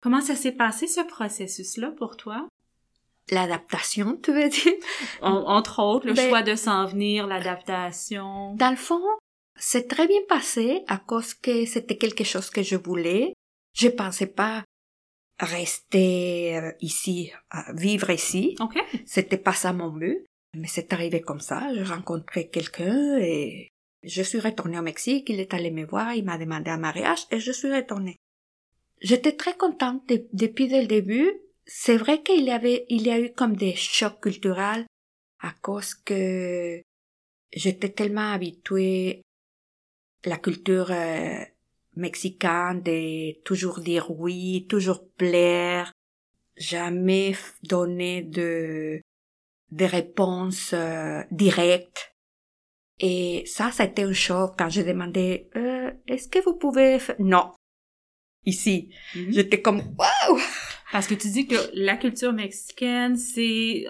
Comment 0.00 0.20
ça 0.20 0.36
s'est 0.36 0.52
passé, 0.52 0.86
ce 0.86 1.00
processus-là, 1.00 1.92
pour 1.96 2.16
toi? 2.16 2.48
L'adaptation, 3.30 4.18
tu 4.22 4.32
veux 4.32 4.48
dire? 4.48 4.72
entre 5.22 5.82
autres, 5.82 6.06
le 6.06 6.14
ben 6.14 6.28
choix 6.28 6.42
de 6.42 6.54
s'en 6.54 6.86
venir, 6.86 7.26
l'adaptation. 7.26 8.54
Dans 8.54 8.70
le 8.70 8.76
fond, 8.76 9.02
c'est 9.56 9.88
très 9.88 10.06
bien 10.06 10.20
passé 10.28 10.82
à 10.86 10.98
cause 10.98 11.34
que 11.34 11.66
c'était 11.66 11.98
quelque 11.98 12.24
chose 12.24 12.48
que 12.48 12.62
je 12.62 12.76
voulais. 12.76 13.34
Je 13.74 13.88
pensais 13.88 14.26
pas 14.26 14.64
rester 15.40 16.56
euh, 16.56 16.72
ici, 16.80 17.32
vivre 17.74 18.10
ici. 18.10 18.56
Okay. 18.60 18.80
C'était 19.06 19.36
pas 19.36 19.52
ça 19.52 19.72
mon 19.72 19.90
but. 19.90 20.24
Mais 20.56 20.68
c'est 20.68 20.92
arrivé 20.92 21.20
comme 21.20 21.40
ça. 21.40 21.74
J'ai 21.74 21.82
rencontré 21.82 22.48
quelqu'un 22.48 23.18
et 23.18 23.68
je 24.02 24.22
suis 24.22 24.40
retournée 24.40 24.78
au 24.78 24.82
Mexique. 24.82 25.28
Il 25.28 25.40
est 25.40 25.54
allé 25.54 25.70
me 25.70 25.84
voir. 25.84 26.14
Il 26.14 26.24
m'a 26.24 26.38
demandé 26.38 26.70
un 26.70 26.78
mariage 26.78 27.26
et 27.30 27.40
je 27.40 27.52
suis 27.52 27.72
retournée. 27.72 28.16
J'étais 29.00 29.36
très 29.36 29.56
contente 29.56 30.02
depuis 30.32 30.68
le 30.68 30.86
début. 30.86 31.30
C'est 31.66 31.96
vrai 31.96 32.22
qu'il 32.22 32.44
y 32.44 32.50
avait, 32.50 32.86
il 32.88 33.06
y 33.06 33.10
a 33.10 33.20
eu 33.20 33.32
comme 33.32 33.56
des 33.56 33.74
chocs 33.74 34.20
culturels 34.20 34.86
à 35.40 35.52
cause 35.62 35.94
que 35.94 36.80
j'étais 37.52 37.90
tellement 37.90 38.32
habituée 38.32 39.22
la 40.24 40.36
culture 40.36 40.90
euh, 40.90 41.38
mexicaine 41.96 42.82
de 42.82 43.40
toujours 43.42 43.80
dire 43.80 44.10
oui, 44.10 44.66
toujours 44.68 45.08
plaire, 45.16 45.92
jamais 46.56 47.34
donner 47.62 48.22
de 48.22 49.00
des 49.70 49.86
réponses 49.86 50.72
euh, 50.72 51.22
directes. 51.30 52.14
Et 53.00 53.44
ça, 53.46 53.70
ça 53.70 53.84
a 53.84 53.86
été 53.86 54.02
un 54.02 54.12
choc 54.12 54.54
quand 54.58 54.70
j'ai 54.70 54.82
demandé 54.82 55.50
euh, 55.56 55.92
est-ce 56.08 56.28
que 56.28 56.42
vous 56.42 56.56
pouvez 56.56 56.98
non 57.18 57.52
ici 58.44 58.90
mm-hmm. 59.14 59.32
j'étais 59.32 59.60
comme 59.60 59.82
waouh 59.98 60.40
parce 60.92 61.06
que 61.06 61.14
tu 61.14 61.28
dis 61.28 61.46
que 61.46 61.56
la 61.74 61.96
culture 61.96 62.32
mexicaine 62.32 63.16
c'est 63.16 63.86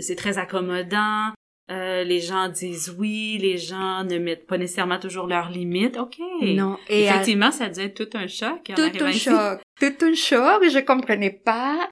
c'est 0.00 0.16
très 0.16 0.38
accommodant 0.38 1.32
euh, 1.70 2.02
les 2.02 2.20
gens 2.20 2.48
disent 2.48 2.94
oui, 2.98 3.36
les 3.38 3.58
gens 3.58 4.02
ne 4.02 4.18
mettent 4.18 4.46
pas 4.46 4.56
nécessairement 4.56 4.98
toujours 4.98 5.26
leurs 5.26 5.50
limites. 5.50 5.98
OK. 5.98 6.18
Non. 6.40 6.78
Et 6.88 7.04
Effectivement, 7.04 7.50
ça 7.50 7.64
a 7.64 7.68
être 7.68 7.94
tout 7.94 8.16
un 8.16 8.26
choc. 8.26 8.72
Tout 8.74 9.04
un 9.04 9.12
choc. 9.12 9.60
Tout 9.78 10.04
un 10.04 10.14
choc. 10.14 10.64
Je 10.64 10.78
comprenais 10.78 11.30
pas. 11.30 11.90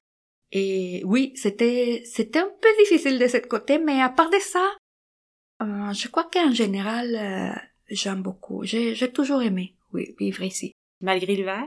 Et 0.52 1.02
oui, 1.04 1.32
c'était, 1.34 2.02
c'était 2.06 2.38
un 2.38 2.48
peu 2.60 2.68
difficile 2.78 3.18
de 3.18 3.26
ce 3.26 3.36
côté, 3.38 3.78
mais 3.78 4.00
à 4.00 4.08
part 4.08 4.30
de 4.30 4.38
ça, 4.38 4.66
euh, 5.62 5.92
je 5.92 6.08
crois 6.08 6.28
qu'en 6.32 6.52
général, 6.52 7.14
euh, 7.14 7.58
j'aime 7.90 8.22
beaucoup. 8.22 8.64
J'ai, 8.64 8.94
j'ai 8.94 9.10
toujours 9.10 9.42
aimé, 9.42 9.75
oui, 9.92 10.14
vivre 10.18 10.42
ici. 10.42 10.72
Malgré 11.02 11.34
l'hiver? 11.34 11.64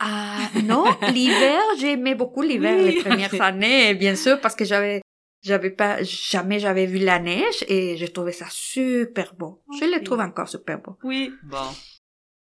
Ah, 0.00 0.48
non, 0.64 0.84
l'hiver, 1.12 1.60
j'aimais 1.78 2.14
beaucoup 2.14 2.42
l'hiver 2.42 2.76
les 2.82 3.02
premières 3.02 3.40
années, 3.40 3.94
bien 3.94 4.16
sûr, 4.16 4.40
parce 4.40 4.56
que 4.56 4.64
j'avais 4.64 5.02
J'avais 5.42 5.70
pas, 5.70 6.02
jamais 6.02 6.58
j'avais 6.58 6.84
vu 6.84 6.98
la 6.98 7.18
neige 7.18 7.64
et 7.66 7.96
j'ai 7.96 8.08
trouvé 8.08 8.32
ça 8.32 8.46
super 8.50 9.34
beau. 9.34 9.62
Je 9.78 9.86
le 9.86 10.02
trouve 10.02 10.20
encore 10.20 10.48
super 10.48 10.82
beau. 10.82 10.96
Oui. 11.02 11.32
Bon. 11.44 11.68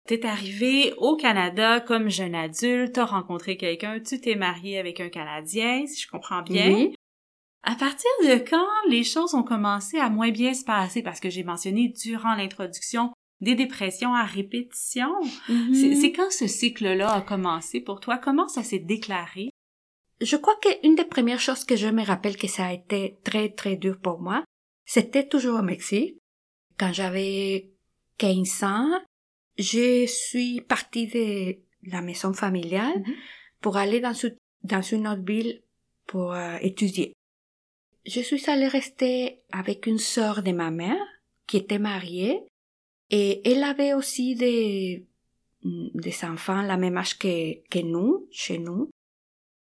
T'es 0.08 0.26
arrivé 0.26 0.94
au 0.96 1.16
Canada 1.16 1.80
comme 1.80 2.08
jeune 2.08 2.34
adulte, 2.34 2.94
t'as 2.94 3.04
rencontré 3.04 3.56
quelqu'un, 3.56 4.00
tu 4.00 4.20
t'es 4.20 4.34
marié 4.34 4.78
avec 4.78 5.00
un 5.00 5.10
Canadien, 5.10 5.86
si 5.86 6.02
je 6.02 6.08
comprends 6.08 6.42
bien. 6.42 6.72
Oui. 6.72 6.94
À 7.62 7.74
partir 7.74 8.10
de 8.22 8.38
quand 8.48 8.66
les 8.88 9.04
choses 9.04 9.34
ont 9.34 9.42
commencé 9.42 9.98
à 9.98 10.08
moins 10.08 10.30
bien 10.30 10.54
se 10.54 10.64
passer? 10.64 11.02
Parce 11.02 11.20
que 11.20 11.28
j'ai 11.30 11.44
mentionné 11.44 11.88
durant 11.88 12.34
l'introduction 12.34 13.12
des 13.40 13.54
dépressions 13.54 14.14
à 14.14 14.24
répétition. 14.24 15.12
Mm-hmm. 15.48 16.00
C'est 16.00 16.12
quand 16.12 16.30
ce 16.30 16.46
cycle-là 16.46 17.12
a 17.12 17.20
commencé 17.20 17.80
pour 17.80 18.00
toi? 18.00 18.18
Comment 18.18 18.48
ça 18.48 18.62
s'est 18.62 18.78
déclaré? 18.78 19.50
Je 20.20 20.36
crois 20.36 20.58
qu'une 20.60 20.96
des 20.96 21.04
premières 21.04 21.40
choses 21.40 21.64
que 21.64 21.76
je 21.76 21.86
me 21.86 22.04
rappelle 22.04 22.36
que 22.36 22.48
ça 22.48 22.66
a 22.66 22.72
été 22.72 23.18
très 23.22 23.50
très 23.50 23.76
dur 23.76 23.98
pour 24.00 24.20
moi, 24.20 24.44
c'était 24.84 25.28
toujours 25.28 25.60
au 25.60 25.62
Mexique. 25.62 26.16
Quand 26.78 26.92
j'avais 26.92 27.70
15 28.18 28.62
ans, 28.64 29.00
je 29.58 30.06
suis 30.06 30.60
partie 30.60 31.06
de 31.06 31.56
la 31.84 32.00
maison 32.00 32.32
familiale 32.32 32.98
mm-hmm. 32.98 33.14
pour 33.60 33.76
aller 33.76 34.00
dans, 34.00 34.14
dans 34.64 34.82
une 34.82 35.06
autre 35.06 35.24
ville 35.24 35.62
pour 36.06 36.32
euh, 36.32 36.56
étudier. 36.60 37.12
Je 38.06 38.20
suis 38.20 38.48
allée 38.48 38.68
rester 38.68 39.42
avec 39.52 39.86
une 39.86 39.98
sœur 39.98 40.42
de 40.42 40.50
ma 40.50 40.70
mère 40.70 41.06
qui 41.46 41.58
était 41.58 41.78
mariée 41.78 42.40
et 43.10 43.48
elle 43.48 43.64
avait 43.64 43.94
aussi 43.94 44.34
des, 44.34 45.06
des 45.62 46.24
enfants 46.24 46.62
la 46.62 46.76
même 46.76 46.96
âge 46.96 47.18
que, 47.18 47.66
que 47.68 47.78
nous, 47.80 48.26
chez 48.30 48.58
nous. 48.58 48.90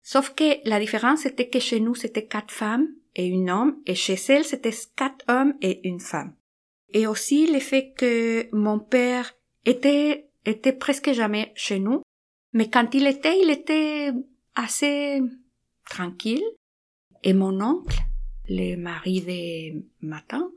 Sauf 0.02 0.34
que 0.34 0.68
la 0.68 0.78
différence 0.78 1.20
c'était 1.20 1.48
que 1.48 1.58
chez 1.58 1.80
nous 1.80 1.94
c'était 1.94 2.26
quatre 2.26 2.52
femmes 2.52 2.88
et 3.14 3.32
un 3.34 3.48
homme 3.48 3.82
et 3.86 3.94
chez 3.94 4.16
elle 4.28 4.44
c'était 4.44 4.74
quatre 4.94 5.24
hommes 5.28 5.54
et 5.60 5.86
une 5.88 6.00
femme. 6.00 6.34
Et 6.92 7.06
aussi 7.06 7.50
le 7.52 7.60
fait 7.60 7.92
que 7.96 8.48
mon 8.54 8.78
père 8.78 9.34
était, 9.64 10.28
était 10.44 10.72
presque 10.72 11.12
jamais 11.12 11.52
chez 11.56 11.80
nous, 11.80 12.02
mais 12.52 12.70
quand 12.70 12.94
il 12.94 13.06
était, 13.06 13.40
il 13.42 13.50
était 13.50 14.12
assez 14.54 15.20
tranquille. 15.88 16.44
Et 17.22 17.32
mon 17.32 17.60
oncle, 17.60 17.98
le 18.48 18.76
mari 18.76 19.20
de 19.20 19.84
ma 20.00 20.20
tante, 20.22 20.52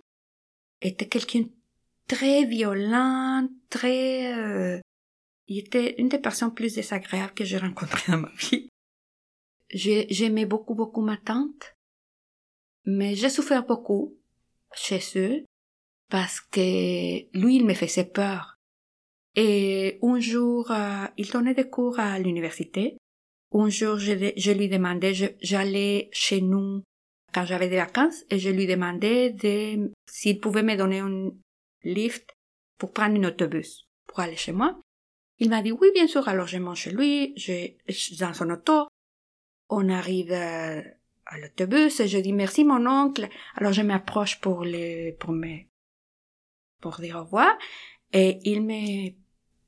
était 0.81 1.07
quelqu'un 1.07 1.45
très 2.09 2.43
violent, 2.43 3.47
très... 3.69 4.33
Euh, 4.37 4.79
il 5.47 5.59
était 5.59 5.95
une 5.99 6.09
des 6.09 6.19
personnes 6.19 6.53
plus 6.53 6.75
désagréables 6.75 7.33
que 7.33 7.45
j'ai 7.45 7.57
rencontrées 7.57 8.11
dans 8.11 8.17
ma 8.17 8.31
vie. 8.37 8.67
J'aimais 9.71 10.45
beaucoup, 10.45 10.75
beaucoup 10.75 11.01
ma 11.01 11.17
tante, 11.17 11.75
mais 12.85 13.15
j'ai 13.15 13.29
souffert 13.29 13.65
beaucoup 13.65 14.17
chez 14.73 14.99
eux 15.15 15.45
parce 16.09 16.41
que 16.41 16.59
lui, 17.37 17.55
il 17.55 17.65
me 17.65 17.73
faisait 17.73 18.05
peur. 18.05 18.55
Et 19.35 19.99
un 20.01 20.19
jour, 20.19 20.71
euh, 20.71 21.05
il 21.17 21.29
donnait 21.29 21.53
des 21.53 21.69
cours 21.69 21.99
à 21.99 22.17
l'université. 22.17 22.97
Un 23.53 23.69
jour, 23.69 23.97
je, 23.99 24.51
lui 24.51 24.69
demandais, 24.69 25.13
j'allais 25.41 26.09
chez 26.11 26.41
nous 26.41 26.83
quand 27.31 27.45
j'avais 27.45 27.69
des 27.69 27.77
vacances 27.77 28.23
et 28.31 28.39
je 28.39 28.49
lui 28.49 28.65
demandais 28.65 29.29
de, 29.31 29.91
s'il 30.09 30.39
pouvait 30.39 30.63
me 30.63 30.75
donner 30.75 30.99
un 30.99 31.31
lift 31.83 32.35
pour 32.77 32.93
prendre 32.93 33.19
un 33.19 33.23
autobus 33.25 33.87
pour 34.07 34.19
aller 34.19 34.35
chez 34.35 34.51
moi. 34.51 34.79
Il 35.37 35.49
m'a 35.49 35.61
dit 35.61 35.71
oui, 35.71 35.89
bien 35.93 36.07
sûr. 36.07 36.27
Alors 36.27 36.47
je 36.47 36.57
monte 36.57 36.77
chez 36.77 36.91
lui, 36.91 37.33
je, 37.37 38.17
dans 38.19 38.33
son 38.33 38.49
auto. 38.49 38.87
On 39.69 39.89
arrive 39.89 40.31
à, 40.33 40.79
à 41.25 41.37
l'autobus 41.37 41.99
et 41.99 42.07
je 42.07 42.17
dis 42.17 42.33
merci 42.33 42.63
mon 42.63 42.85
oncle. 42.87 43.29
Alors 43.55 43.71
je 43.71 43.81
m'approche 43.81 44.39
pour 44.41 44.65
le, 44.65 45.11
pour 45.11 45.31
me, 45.31 45.59
pour 46.81 46.99
dire 46.99 47.17
au 47.17 47.23
revoir. 47.23 47.57
Et 48.11 48.39
il 48.43 48.63
me 48.63 49.11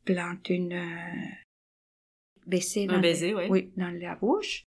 plante 0.04 0.50
une 0.50 0.74
euh, 0.74 1.26
baiser 2.48 2.88
dans, 2.88 3.00
baiser, 3.00 3.34
oui. 3.36 3.72
dans 3.78 3.92
la 4.02 4.16
bouche. 4.16 4.66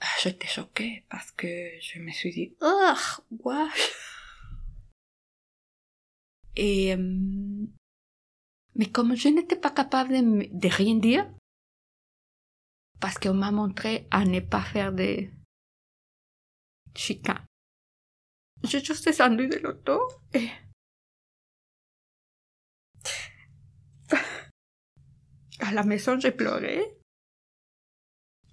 Ah, 0.00 0.06
j'étais 0.20 0.48
choquée 0.48 1.04
parce 1.10 1.30
que 1.32 1.46
je 1.80 2.00
me 2.00 2.10
suis 2.10 2.30
dit, 2.30 2.56
oh, 2.60 2.94
quoi? 3.40 3.68
Et, 6.56 6.94
euh, 6.94 7.66
mais 8.74 8.90
comme 8.90 9.14
je 9.16 9.28
n'étais 9.28 9.56
pas 9.56 9.70
capable 9.70 10.12
de, 10.12 10.68
rien 10.68 10.96
dire, 10.96 11.28
parce 13.00 13.18
qu'on 13.18 13.34
m'a 13.34 13.50
montré 13.50 14.06
à 14.10 14.24
ne 14.24 14.40
pas 14.40 14.62
faire 14.62 14.92
de 14.92 15.28
chicanes. 16.94 17.44
J'ai 18.64 18.82
juste 18.84 19.04
descendu 19.04 19.48
de 19.48 19.56
l'auto 19.56 20.00
et 20.34 20.48
à 25.60 25.72
la 25.72 25.82
maison, 25.82 26.18
j'ai 26.20 26.30
pleuré. 26.32 26.80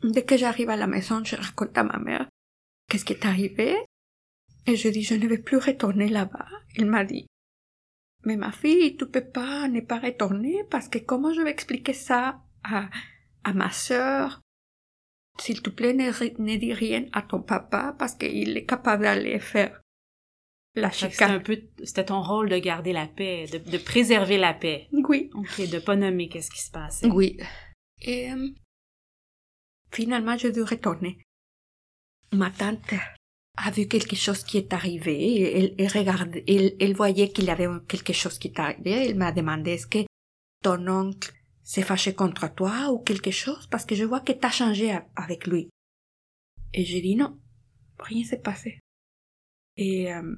Dès 0.01 0.23
que 0.25 0.37
j'arrive 0.37 0.69
à 0.69 0.77
la 0.77 0.87
maison, 0.87 1.23
je 1.23 1.35
raconte 1.35 1.77
à 1.77 1.83
ma 1.83 1.99
mère 1.99 2.27
qu'est-ce 2.89 3.05
qui 3.05 3.13
est 3.13 3.25
arrivé. 3.25 3.77
Et 4.65 4.75
je 4.75 4.89
dis, 4.89 5.03
je 5.03 5.15
ne 5.15 5.27
vais 5.27 5.37
plus 5.37 5.57
retourner 5.57 6.09
là-bas. 6.09 6.47
Il 6.75 6.85
m'a 6.85 7.03
dit, 7.05 7.27
mais 8.25 8.35
ma 8.35 8.51
fille, 8.51 8.97
tu 8.97 9.05
peux 9.05 9.25
pas 9.25 9.67
ne 9.67 9.81
pas 9.81 9.99
retourner 9.99 10.63
parce 10.69 10.87
que 10.87 10.99
comment 10.99 11.33
je 11.33 11.41
vais 11.41 11.51
expliquer 11.51 11.93
ça 11.93 12.41
à, 12.63 12.89
à 13.43 13.53
ma 13.53 13.71
sœur? 13.71 14.41
S'il 15.39 15.61
te 15.61 15.69
plaît, 15.69 15.93
ne, 15.93 16.09
ne 16.09 16.57
dis 16.57 16.73
rien 16.73 17.05
à 17.13 17.21
ton 17.21 17.41
papa 17.41 17.95
parce 17.97 18.15
qu'il 18.15 18.57
est 18.57 18.65
capable 18.65 19.03
d'aller 19.03 19.39
faire 19.39 19.79
la 20.75 20.91
C'était 20.91 21.23
un 21.23 21.39
peu, 21.39 21.61
c'était 21.83 22.05
ton 22.05 22.21
rôle 22.21 22.49
de 22.49 22.57
garder 22.57 22.93
la 22.93 23.07
paix, 23.07 23.45
de, 23.51 23.57
de 23.57 23.77
préserver 23.77 24.37
la 24.37 24.53
paix. 24.53 24.87
Oui. 24.91 25.29
Ok, 25.33 25.69
de 25.69 25.79
pas 25.79 25.95
nommer 25.95 26.29
qu'est-ce 26.29 26.51
qui 26.51 26.61
se 26.61 26.71
passait. 26.71 27.07
Oui. 27.07 27.37
Et 28.01 28.31
euh, 28.31 28.49
finalement, 29.91 30.37
je 30.37 30.49
dû 30.49 30.61
retourner. 30.61 31.17
Ma 32.33 32.51
tante 32.51 32.93
a 33.57 33.71
vu 33.71 33.87
quelque 33.87 34.15
chose 34.15 34.43
qui 34.43 34.57
est 34.57 34.73
arrivé. 34.73 35.41
Elle, 35.57 35.75
elle 35.77 36.75
elle 36.79 36.95
voyait 36.95 37.29
qu'il 37.29 37.45
y 37.45 37.49
avait 37.49 37.67
quelque 37.87 38.13
chose 38.13 38.37
qui 38.37 38.49
est 38.49 38.59
arrivé. 38.59 38.91
Elle 38.91 39.17
m'a 39.17 39.31
demandé 39.31 39.71
est-ce 39.71 39.87
que 39.87 40.05
ton 40.63 40.87
oncle 40.87 41.33
s'est 41.63 41.83
fâché 41.83 42.13
contre 42.13 42.53
toi 42.53 42.91
ou 42.91 42.99
quelque 42.99 43.31
chose? 43.31 43.67
Parce 43.67 43.85
que 43.85 43.95
je 43.95 44.05
vois 44.05 44.21
que 44.21 44.31
t'as 44.31 44.49
changé 44.49 44.97
avec 45.15 45.47
lui. 45.47 45.69
Et 46.73 46.85
j'ai 46.85 47.01
dit 47.01 47.15
non, 47.15 47.37
rien 47.99 48.23
s'est 48.23 48.41
passé. 48.41 48.79
Et 49.77 50.13
euh, 50.13 50.35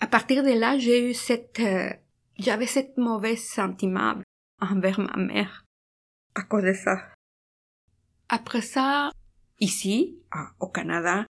à 0.00 0.06
partir 0.06 0.42
de 0.42 0.58
là, 0.58 0.78
j'ai 0.78 1.10
eu 1.10 1.14
cette, 1.14 1.60
euh, 1.60 1.90
j'avais 2.38 2.66
cette 2.66 2.96
mauvaise 2.96 3.42
sentiment 3.42 4.14
envers 4.60 5.00
ma 5.00 5.16
mère 5.16 5.64
à 6.34 6.42
cause 6.42 6.64
de 6.64 6.72
ça. 6.72 7.12
Après 8.28 8.60
ça, 8.60 9.10
ici, 9.58 10.18
au 10.60 10.68
Canada, 10.68 11.26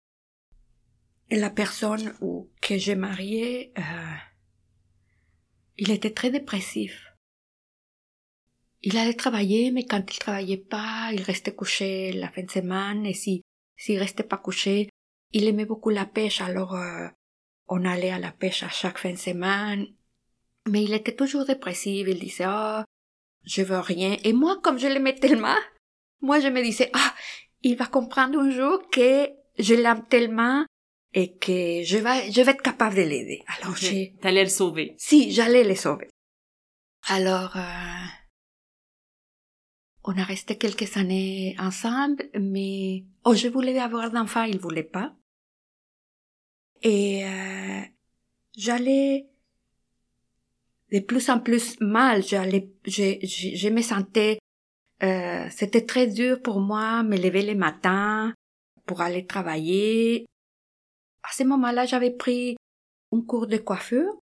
la 1.30 1.50
personne 1.50 2.14
que 2.62 2.78
j'ai 2.78 2.96
mariée, 2.96 3.74
euh, 3.78 4.16
il 5.78 5.92
était 5.92 6.14
très 6.14 6.32
dépressif. 6.32 7.14
Il 8.82 8.98
allait 8.98 9.14
travailler, 9.14 9.72
mais 9.72 9.86
quand 9.86 10.04
il 10.14 10.20
travaillait 10.20 10.58
pas, 10.58 11.10
il 11.12 11.22
restait 11.22 11.56
couché 11.56 12.14
la 12.14 12.30
fin 12.30 12.44
de 12.44 12.52
semaine, 12.52 13.06
et 13.06 13.14
si, 13.14 13.42
s'il 13.76 14.00
restait 14.00 14.24
pas 14.24 14.38
couché, 14.38 14.90
il 15.34 15.46
aimait 15.46 15.66
beaucoup 15.66 15.90
la 15.90 16.06
pêche, 16.06 16.42
alors 16.42 16.76
euh, 16.76 17.08
on 17.68 17.84
allait 17.86 18.12
à 18.12 18.20
la 18.20 18.32
pêche 18.32 18.64
à 18.64 18.70
chaque 18.70 19.00
fin 19.00 19.12
de 19.12 19.18
semaine. 19.18 19.88
Mais 20.70 20.84
il 20.84 20.94
était 20.94 21.16
toujours 21.16 21.46
dépressif, 21.46 22.08
il 22.08 22.20
disait, 22.20 22.46
oh, 22.48 22.82
je 23.44 23.62
veux 23.62 23.80
rien. 23.80 24.18
Et 24.24 24.34
moi, 24.34 24.60
comme 24.62 24.78
je 24.78 24.88
l'aimais 24.88 25.16
tellement, 25.16 25.56
moi, 26.22 26.40
je 26.40 26.48
me 26.48 26.62
disais, 26.62 26.90
ah, 26.94 27.14
il 27.64 27.76
va 27.76 27.86
comprendre 27.86 28.40
un 28.40 28.52
jour 28.52 28.88
que 28.90 29.30
je 29.60 29.74
l'aime 29.74 30.06
tellement 30.08 30.66
et 31.14 31.36
que 31.38 31.84
je 31.84 31.98
vais, 31.98 32.32
je 32.32 32.42
vais 32.42 32.52
être 32.52 32.62
capable 32.62 32.96
de 32.96 33.02
l'aider. 33.02 33.44
Alors, 33.60 33.76
j'ai... 33.76 34.14
T'allais 34.22 34.44
le 34.44 34.50
sauver. 34.50 34.96
Si, 34.98 35.32
j'allais 35.32 35.64
le 35.64 35.76
sauver. 35.76 36.10
Alors, 37.08 37.56
euh, 37.56 38.06
on 40.04 40.18
a 40.18 40.24
resté 40.24 40.58
quelques 40.58 40.98
années 40.98 41.56
ensemble, 41.60 42.30
mais, 42.40 43.06
oh, 43.24 43.34
je 43.34 43.48
voulais 43.48 43.78
avoir 43.80 44.12
d'enfants, 44.12 44.44
il 44.44 44.60
voulait 44.60 44.84
pas. 44.84 45.16
Et 46.84 47.26
euh, 47.26 47.82
j'allais 48.56 49.28
de 50.92 51.00
plus 51.00 51.30
en 51.30 51.40
plus 51.40 51.80
mal. 51.80 52.24
J'allais, 52.24 52.70
je, 52.86 53.18
je, 53.24 53.56
je 53.56 53.70
me 53.70 53.82
sentais, 53.82 54.40
euh, 55.04 55.48
c'était 55.50 55.86
très 55.86 56.08
dur 56.08 56.42
pour 56.42 56.60
moi, 56.60 57.04
me 57.04 57.18
lever 57.18 57.44
le 57.44 57.56
matin 57.56 58.34
pour 58.86 59.02
aller 59.02 59.26
travailler. 59.26 60.26
À 61.30 61.34
ce 61.34 61.44
moment-là, 61.44 61.86
j'avais 61.86 62.12
pris 62.12 62.56
un 63.12 63.22
cours 63.22 63.48
de 63.48 63.58
coiffure. 63.58 64.18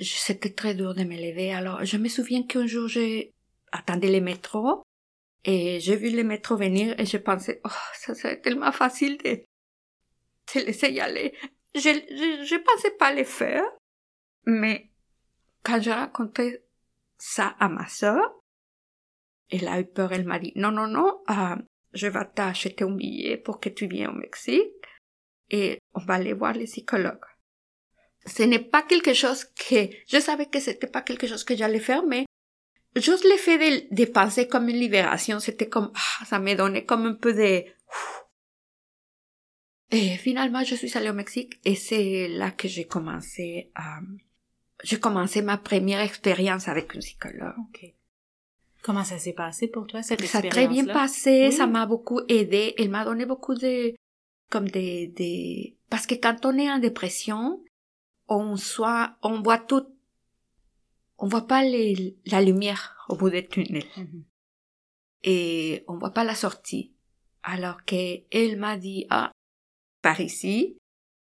C'était 0.00 0.54
très 0.54 0.74
dur 0.74 0.94
de 0.94 1.04
me 1.04 1.16
lever. 1.16 1.52
Alors, 1.52 1.84
je 1.84 1.96
me 1.96 2.08
souviens 2.08 2.44
qu'un 2.44 2.66
jour, 2.66 2.88
j'ai 2.88 3.32
attendu 3.72 4.08
le 4.08 4.20
métro 4.20 4.82
et 5.44 5.80
j'ai 5.80 5.96
vu 5.96 6.10
le 6.10 6.24
métro 6.24 6.56
venir 6.56 6.98
et 6.98 7.04
je 7.04 7.16
pensais, 7.18 7.60
oh, 7.64 7.70
ça 7.94 8.14
serait 8.14 8.40
tellement 8.40 8.72
facile 8.72 9.18
de 9.18 9.42
te 10.46 10.58
laissé 10.58 10.90
y 10.90 11.00
aller. 11.00 11.34
Je, 11.74 11.80
je, 11.80 12.44
je 12.44 12.56
pensais 12.56 12.92
pas 12.92 13.12
les 13.12 13.24
faire, 13.24 13.64
mais 14.46 14.90
quand 15.62 15.80
j'ai 15.80 15.92
raconté 15.92 16.62
ça 17.18 17.56
à 17.58 17.68
ma 17.68 17.86
sœur, 17.88 18.40
elle 19.50 19.68
a 19.68 19.80
eu 19.80 19.84
peur, 19.86 20.12
elle 20.12 20.24
m'a 20.24 20.38
dit, 20.38 20.52
non, 20.56 20.70
non, 20.70 20.86
non, 20.86 21.22
euh, 21.30 21.56
je 21.92 22.06
vais 22.06 22.24
t'acheter 22.34 22.84
un 22.84 22.90
billet 22.90 23.36
pour 23.36 23.60
que 23.60 23.68
tu 23.68 23.86
viennes 23.86 24.10
au 24.10 24.12
Mexique 24.14 24.77
et 25.50 25.78
on 25.94 26.00
va 26.00 26.14
aller 26.14 26.32
voir 26.32 26.52
les 26.52 26.64
psychologues. 26.64 27.24
Ce 28.26 28.42
n'est 28.42 28.58
pas 28.58 28.82
quelque 28.82 29.14
chose 29.14 29.44
que, 29.44 29.88
je 30.06 30.18
savais 30.20 30.46
que 30.46 30.60
c'était 30.60 30.86
pas 30.86 31.02
quelque 31.02 31.26
chose 31.26 31.44
que 31.44 31.56
j'allais 31.56 31.80
faire, 31.80 32.04
mais 32.04 32.26
juste 32.96 33.24
le 33.24 33.36
fait 33.36 33.58
de, 33.58 33.94
de 33.94 34.04
penser 34.04 34.48
comme 34.48 34.68
une 34.68 34.76
libération, 34.76 35.40
c'était 35.40 35.68
comme, 35.68 35.92
ah, 35.94 36.24
ça 36.26 36.38
me 36.38 36.54
donnait 36.54 36.84
comme 36.84 37.06
un 37.06 37.14
peu 37.14 37.32
de, 37.32 37.64
et 39.90 40.16
finalement, 40.18 40.64
je 40.64 40.74
suis 40.74 40.96
allée 40.98 41.08
au 41.08 41.14
Mexique 41.14 41.58
et 41.64 41.74
c'est 41.74 42.28
là 42.28 42.50
que 42.50 42.68
j'ai 42.68 42.84
commencé 42.84 43.70
à, 43.74 44.00
j'ai 44.84 45.00
commencé 45.00 45.40
ma 45.40 45.56
première 45.56 46.00
expérience 46.00 46.68
avec 46.68 46.92
une 46.94 47.00
psychologue. 47.00 47.94
Comment 48.82 49.04
ça 49.04 49.18
s'est 49.18 49.32
passé 49.32 49.68
pour 49.68 49.86
toi, 49.86 50.02
cette 50.02 50.22
Ça 50.24 50.38
a 50.38 50.40
expérience 50.42 50.52
très 50.52 50.84
bien 50.84 50.92
passé, 50.92 51.50
ça 51.50 51.66
m'a 51.66 51.86
beaucoup 51.86 52.20
aidé, 52.28 52.74
elle 52.78 52.90
m'a 52.90 53.04
donné 53.04 53.24
beaucoup 53.24 53.54
de, 53.54 53.94
comme 54.50 54.68
des, 54.68 55.08
des, 55.08 55.76
parce 55.90 56.06
que 56.06 56.14
quand 56.14 56.44
on 56.44 56.56
est 56.56 56.70
en 56.70 56.78
dépression, 56.78 57.62
on 58.28 58.56
soit, 58.56 59.16
on 59.22 59.42
voit 59.42 59.58
tout, 59.58 59.86
on 61.18 61.28
voit 61.28 61.46
pas 61.46 61.62
les, 61.62 62.16
la 62.26 62.40
lumière 62.42 63.04
au 63.08 63.16
bout 63.16 63.30
du 63.30 63.46
tunnel. 63.46 63.84
Mhm. 63.96 64.24
Et 65.24 65.84
on 65.88 65.98
voit 65.98 66.12
pas 66.12 66.24
la 66.24 66.34
sortie. 66.34 66.92
Alors 67.42 67.84
que 67.84 68.22
elle 68.30 68.58
m'a 68.58 68.76
dit, 68.76 69.06
ah, 69.10 69.32
par 70.02 70.20
ici, 70.20 70.76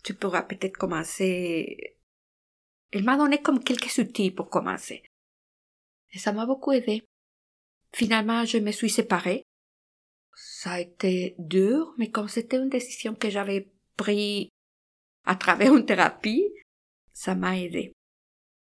tu 0.03 0.13
pourras 0.13 0.43
peut-être 0.43 0.77
commencer. 0.77 1.95
Elle 2.91 3.03
m'a 3.03 3.17
donné 3.17 3.41
comme 3.41 3.63
quelques 3.63 3.97
outils 3.99 4.31
pour 4.31 4.49
commencer. 4.49 5.03
Et 6.11 6.19
ça 6.19 6.31
m'a 6.31 6.45
beaucoup 6.45 6.71
aidé. 6.71 7.03
Finalement, 7.93 8.45
je 8.45 8.57
me 8.57 8.71
suis 8.71 8.89
séparée. 8.89 9.43
Ça 10.41 10.72
a 10.72 10.79
été 10.79 11.36
dur, 11.38 11.93
mais 11.98 12.10
comme 12.10 12.29
c'était 12.29 12.58
une 12.58 12.69
décision 12.69 13.13
que 13.13 13.29
j'avais 13.29 13.69
prise 13.98 14.48
à 15.25 15.36
travers 15.36 15.75
une 15.75 15.86
thérapie, 15.86 16.46
ça 17.13 17.36
m'a 17.36 17.60
aidé. 17.60 17.91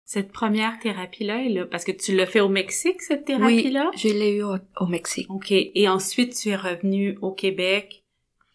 Cette 0.06 0.32
première 0.32 0.78
thérapie-là, 0.80 1.66
parce 1.66 1.84
que 1.84 1.92
tu 1.92 2.16
l'as 2.16 2.28
fait 2.28 2.40
au 2.40 2.50
Mexique, 2.50 3.02
cette 3.02 3.26
thérapie-là? 3.26 3.90
Oui, 3.92 4.00
je 4.00 4.10
l'ai 4.10 4.36
eu 4.36 4.44
au, 4.44 4.58
au 4.80 4.86
Mexique. 4.86 5.30
OK. 5.32 5.52
Et 5.52 5.90
ensuite, 5.90 6.36
tu 6.36 6.50
es 6.50 6.56
revenu 6.56 7.18
au 7.22 7.32
Québec 7.32 8.04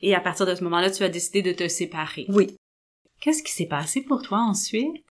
et 0.01 0.15
à 0.15 0.21
partir 0.21 0.47
de 0.47 0.55
ce 0.55 0.63
moment-là, 0.65 0.91
tu 0.91 1.03
as 1.03 1.09
décidé 1.09 1.43
de 1.43 1.53
te 1.53 1.67
séparer. 1.67 2.27
Oui. 2.29 2.57
Qu'est-ce 3.21 3.43
qui 3.43 3.53
s'est 3.53 3.67
passé 3.67 4.03
pour 4.03 4.23
toi 4.23 4.39
ensuite? 4.39 5.05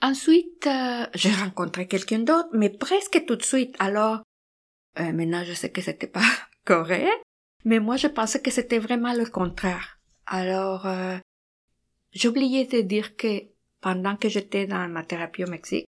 Ensuite, 0.00 0.66
euh, 0.66 1.06
j'ai 1.14 1.32
rencontré 1.32 1.86
quelqu'un 1.86 2.20
d'autre, 2.20 2.48
mais 2.52 2.70
presque 2.70 3.24
tout 3.26 3.36
de 3.36 3.42
suite. 3.42 3.74
Alors, 3.80 4.22
euh, 4.98 5.12
maintenant, 5.12 5.44
je 5.44 5.52
sais 5.52 5.70
que 5.70 5.82
c'était 5.82 6.06
pas 6.06 6.24
correct, 6.64 7.22
mais 7.64 7.80
moi, 7.80 7.96
je 7.96 8.06
pensais 8.08 8.40
que 8.40 8.50
c'était 8.50 8.78
vraiment 8.78 9.12
le 9.12 9.26
contraire. 9.26 9.98
Alors, 10.26 10.86
euh, 10.86 11.18
oublié 12.24 12.66
de 12.66 12.80
dire 12.80 13.16
que 13.16 13.42
pendant 13.80 14.16
que 14.16 14.28
j'étais 14.28 14.66
dans 14.66 14.88
ma 14.88 15.02
thérapie 15.02 15.44
au 15.44 15.50
Mexique, 15.50 15.86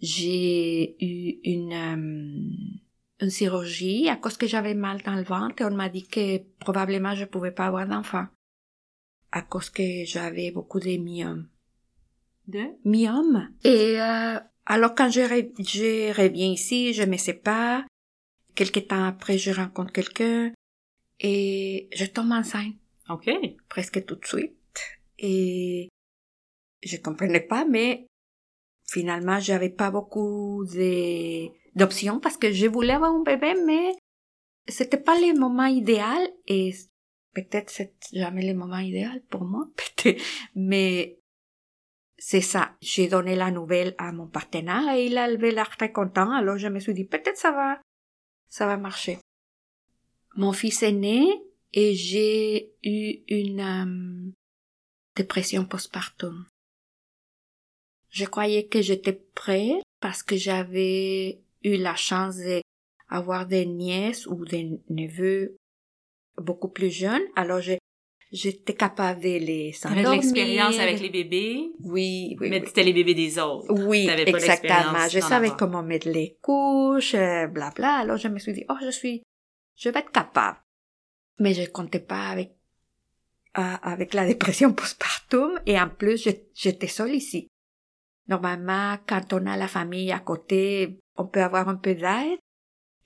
j'ai 0.00 0.96
eu 1.04 1.38
une, 1.44 1.72
euh, 1.72 3.24
une 3.24 3.30
chirurgie 3.30 4.08
à 4.08 4.16
cause 4.16 4.36
que 4.36 4.46
j'avais 4.46 4.74
mal 4.74 5.00
dans 5.02 5.14
le 5.14 5.22
ventre 5.22 5.62
et 5.62 5.64
on 5.64 5.70
m'a 5.74 5.88
dit 5.88 6.06
que 6.06 6.38
probablement 6.58 7.14
je 7.14 7.24
pouvais 7.24 7.52
pas 7.52 7.66
avoir 7.66 7.86
d'enfant 7.86 8.26
à 9.30 9.42
cause 9.42 9.70
que 9.70 10.04
j'avais 10.04 10.50
beaucoup 10.50 10.80
de 10.80 10.96
myomes 10.96 11.48
De? 12.48 12.64
myome. 12.84 13.48
Et 13.64 14.00
euh, 14.00 14.38
alors 14.66 14.94
quand 14.94 15.10
je, 15.10 15.20
je 15.20 16.12
reviens 16.20 16.50
ici, 16.52 16.92
je 16.92 17.04
me 17.04 17.16
sépare. 17.16 17.84
Quelque 18.54 18.80
temps 18.80 19.06
après, 19.06 19.38
je 19.38 19.50
rencontre 19.50 19.92
quelqu'un 19.92 20.52
et 21.20 21.88
je 21.94 22.04
tombe 22.04 22.32
enceinte 22.32 22.74
OK. 23.08 23.30
presque 23.68 24.04
tout 24.04 24.16
de 24.16 24.26
suite. 24.26 24.52
Et 25.18 25.88
je 26.82 26.96
comprenais 26.96 27.40
pas, 27.40 27.64
mais 27.64 28.06
finalement, 28.86 29.38
j'avais 29.38 29.70
pas 29.70 29.90
beaucoup 29.90 30.64
d'options 31.74 32.20
parce 32.20 32.36
que 32.36 32.52
je 32.52 32.66
voulais 32.66 32.94
avoir 32.94 33.12
un 33.12 33.22
bébé, 33.22 33.54
mais 33.66 33.92
c'était 34.68 35.00
pas 35.00 35.18
le 35.18 35.38
moment 35.38 35.66
idéal 35.66 36.28
et 36.46 36.72
peut-être 37.34 37.70
c'est 37.70 37.94
jamais 38.12 38.46
le 38.46 38.54
moment 38.54 38.78
idéal 38.78 39.22
pour 39.30 39.44
moi, 39.44 39.66
peut-être, 39.76 40.20
mais 40.54 41.18
c'est 42.18 42.40
ça. 42.40 42.76
J'ai 42.80 43.08
donné 43.08 43.34
la 43.34 43.50
nouvelle 43.50 43.94
à 43.98 44.12
mon 44.12 44.28
partenaire 44.28 44.94
et 44.94 45.06
il 45.06 45.18
avait 45.18 45.50
l'air 45.50 45.76
très 45.76 45.92
content, 45.92 46.30
alors 46.30 46.58
je 46.58 46.68
me 46.68 46.78
suis 46.78 46.94
dit 46.94 47.04
peut-être 47.04 47.36
ça 47.36 47.52
va, 47.52 47.80
ça 48.48 48.66
va 48.66 48.76
marcher. 48.76 49.18
Mon 50.36 50.52
fils 50.52 50.82
est 50.82 50.92
né 50.92 51.26
et 51.72 51.94
j'ai 51.94 52.72
eu 52.82 53.22
une 53.28 53.60
euh, 53.60 54.30
dépression 55.16 55.64
postpartum. 55.64 56.46
Je 58.10 58.24
croyais 58.26 58.66
que 58.66 58.82
j'étais 58.82 59.12
prêt 59.34 59.80
parce 60.00 60.22
que 60.22 60.36
j'avais 60.36 61.40
eu 61.64 61.76
la 61.76 61.94
chance 61.94 62.36
d'avoir 63.10 63.46
des 63.46 63.66
nièces 63.66 64.26
ou 64.26 64.44
des 64.44 64.80
neveux 64.90 65.56
beaucoup 66.36 66.68
plus 66.68 66.90
jeunes, 66.90 67.22
alors 67.36 67.60
je- 67.60 67.78
j'étais 68.32 68.74
capable 68.74 69.20
de 69.20 69.38
les 69.38 69.74
T'avais 69.80 70.02
de 70.02 70.10
l'expérience 70.10 70.78
avec 70.78 71.00
les 71.00 71.10
bébés, 71.10 71.70
Oui, 71.80 72.36
oui, 72.40 72.48
mais 72.50 72.60
oui. 72.60 72.66
c'était 72.66 72.82
les 72.84 72.92
bébés 72.94 73.14
des 73.14 73.38
autres. 73.38 73.66
Oui, 73.70 74.06
pas 74.06 74.16
exactement. 74.18 75.08
Je 75.10 75.20
savais 75.20 75.50
comment 75.58 75.82
mettre 75.82 76.08
les 76.08 76.36
couches, 76.42 77.14
euh, 77.14 77.46
blabla. 77.46 77.96
Alors 77.96 78.16
je 78.16 78.28
me 78.28 78.38
suis 78.38 78.52
dit, 78.54 78.64
oh, 78.70 78.74
je 78.82 78.90
suis, 78.90 79.22
je 79.76 79.88
vais 79.88 80.00
être 80.00 80.12
capable. 80.12 80.58
Mais 81.38 81.54
je 81.54 81.68
comptais 81.70 82.00
pas 82.00 82.28
avec, 82.28 82.56
euh, 83.58 83.76
avec 83.82 84.14
la 84.14 84.26
dépression 84.26 84.72
postpartum 84.74 85.60
et 85.66 85.80
en 85.80 85.88
plus, 85.88 86.28
j'étais 86.54 86.86
seule 86.86 87.14
ici. 87.14 87.48
Normalement, 88.28 88.96
quand 89.06 89.32
on 89.32 89.46
a 89.46 89.56
la 89.56 89.68
famille 89.68 90.12
à 90.12 90.20
côté, 90.20 91.00
on 91.16 91.26
peut 91.26 91.42
avoir 91.42 91.68
un 91.68 91.76
peu 91.76 91.94
d'aide 91.94 92.38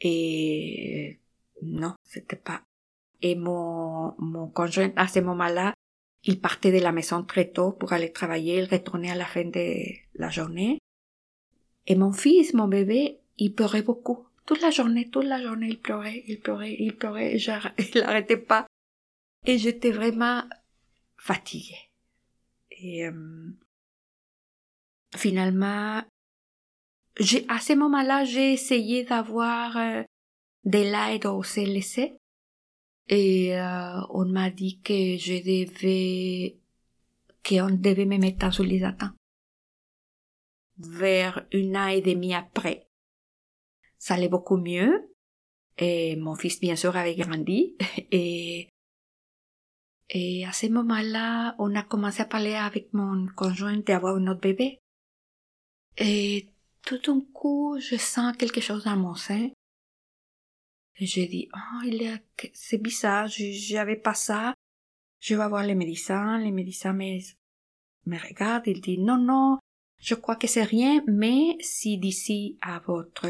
et 0.00 1.18
non, 1.62 1.94
c'était 2.04 2.36
pas. 2.36 2.62
Et 3.22 3.34
mon, 3.34 4.14
mon 4.18 4.48
conjoint, 4.48 4.92
à 4.96 5.08
ce 5.08 5.20
moment-là, 5.20 5.72
il 6.24 6.40
partait 6.40 6.72
de 6.72 6.82
la 6.82 6.92
maison 6.92 7.22
très 7.22 7.50
tôt 7.50 7.72
pour 7.72 7.92
aller 7.92 8.12
travailler, 8.12 8.58
il 8.58 8.68
retournait 8.68 9.10
à 9.10 9.14
la 9.14 9.24
fin 9.24 9.44
de 9.44 9.76
la 10.14 10.28
journée. 10.28 10.78
Et 11.86 11.94
mon 11.94 12.12
fils, 12.12 12.52
mon 12.52 12.68
bébé, 12.68 13.20
il 13.38 13.54
pleurait 13.54 13.82
beaucoup. 13.82 14.26
Toute 14.46 14.60
la 14.60 14.70
journée, 14.70 15.10
toute 15.10 15.24
la 15.24 15.42
journée, 15.42 15.70
il 15.70 15.80
pleurait, 15.80 16.22
il 16.28 16.40
pleurait, 16.40 16.76
il 16.78 16.96
pleurait, 16.96 17.36
il 17.94 18.00
n'arrêtait 18.00 18.36
pas. 18.36 18.66
Et 19.44 19.58
j'étais 19.58 19.90
vraiment 19.90 20.44
fatiguée. 21.16 21.90
Et 22.70 23.06
euh, 23.06 23.50
finalement, 25.16 26.02
j'ai, 27.18 27.44
à 27.48 27.58
ce 27.58 27.72
moment-là, 27.72 28.24
j'ai 28.24 28.52
essayé 28.52 29.04
d'avoir 29.04 29.76
euh, 29.76 30.02
de 30.64 30.78
l'aide 30.78 31.26
au 31.26 31.42
CLC. 31.42 32.16
Et 33.08 33.58
euh, 33.58 34.00
on 34.10 34.26
m'a 34.26 34.50
dit 34.50 34.80
que 34.80 35.16
je 35.16 35.38
devais, 35.38 36.58
qu'on 37.44 37.70
devait 37.70 38.04
me 38.04 38.18
mettre 38.18 38.52
sous 38.52 38.64
les 38.64 38.84
attentes. 38.84 39.14
Vers 40.78 41.46
une 41.52 41.76
an 41.76 41.86
et 41.86 42.02
demi 42.02 42.34
après, 42.34 42.85
ça 44.06 44.14
allait 44.14 44.28
beaucoup 44.28 44.56
mieux. 44.56 45.12
Et 45.78 46.14
mon 46.14 46.36
fils, 46.36 46.60
bien 46.60 46.76
sûr, 46.76 46.96
avait 46.96 47.16
grandi. 47.16 47.76
Et, 48.12 48.68
et 50.08 50.46
à 50.46 50.52
ce 50.52 50.68
moment-là, 50.68 51.56
on 51.58 51.74
a 51.74 51.82
commencé 51.82 52.22
à 52.22 52.26
parler 52.26 52.54
avec 52.54 52.94
mon 52.94 53.26
conjoint 53.34 53.76
d'avoir 53.78 54.14
un 54.14 54.28
autre 54.28 54.40
bébé. 54.40 54.78
Et 55.98 56.46
tout 56.84 56.98
d'un 56.98 57.20
coup, 57.34 57.76
je 57.80 57.96
sens 57.96 58.36
quelque 58.36 58.60
chose 58.60 58.84
dans 58.84 58.96
mon 58.96 59.16
sein. 59.16 59.50
Et 60.98 61.06
je 61.06 61.22
dis, 61.22 61.48
oh, 61.52 61.82
il 61.84 62.00
est, 62.02 62.22
c'est 62.54 62.78
bizarre, 62.78 63.26
j'avais 63.26 63.96
pas 63.96 64.14
ça. 64.14 64.54
Je 65.18 65.34
vais 65.34 65.48
voir 65.48 65.64
les 65.64 65.74
médecins, 65.74 66.38
les 66.38 66.52
médecins 66.52 66.92
me, 66.92 67.18
me 68.06 68.18
regardent, 68.18 68.68
ils 68.68 68.80
disent, 68.80 69.00
non, 69.00 69.18
non, 69.18 69.58
je 69.98 70.14
crois 70.14 70.36
que 70.36 70.46
c'est 70.46 70.62
rien, 70.62 71.02
mais 71.08 71.56
si 71.60 71.98
d'ici 71.98 72.56
à 72.60 72.78
votre, 72.78 73.26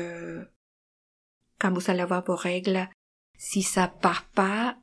quand 1.59 1.73
vous 1.73 1.91
allez 1.91 2.01
avoir 2.01 2.25
vos 2.25 2.37
règles, 2.37 2.89
si 3.39 3.63
ça 3.63 3.89
part 3.89 4.27
pas, 4.31 4.77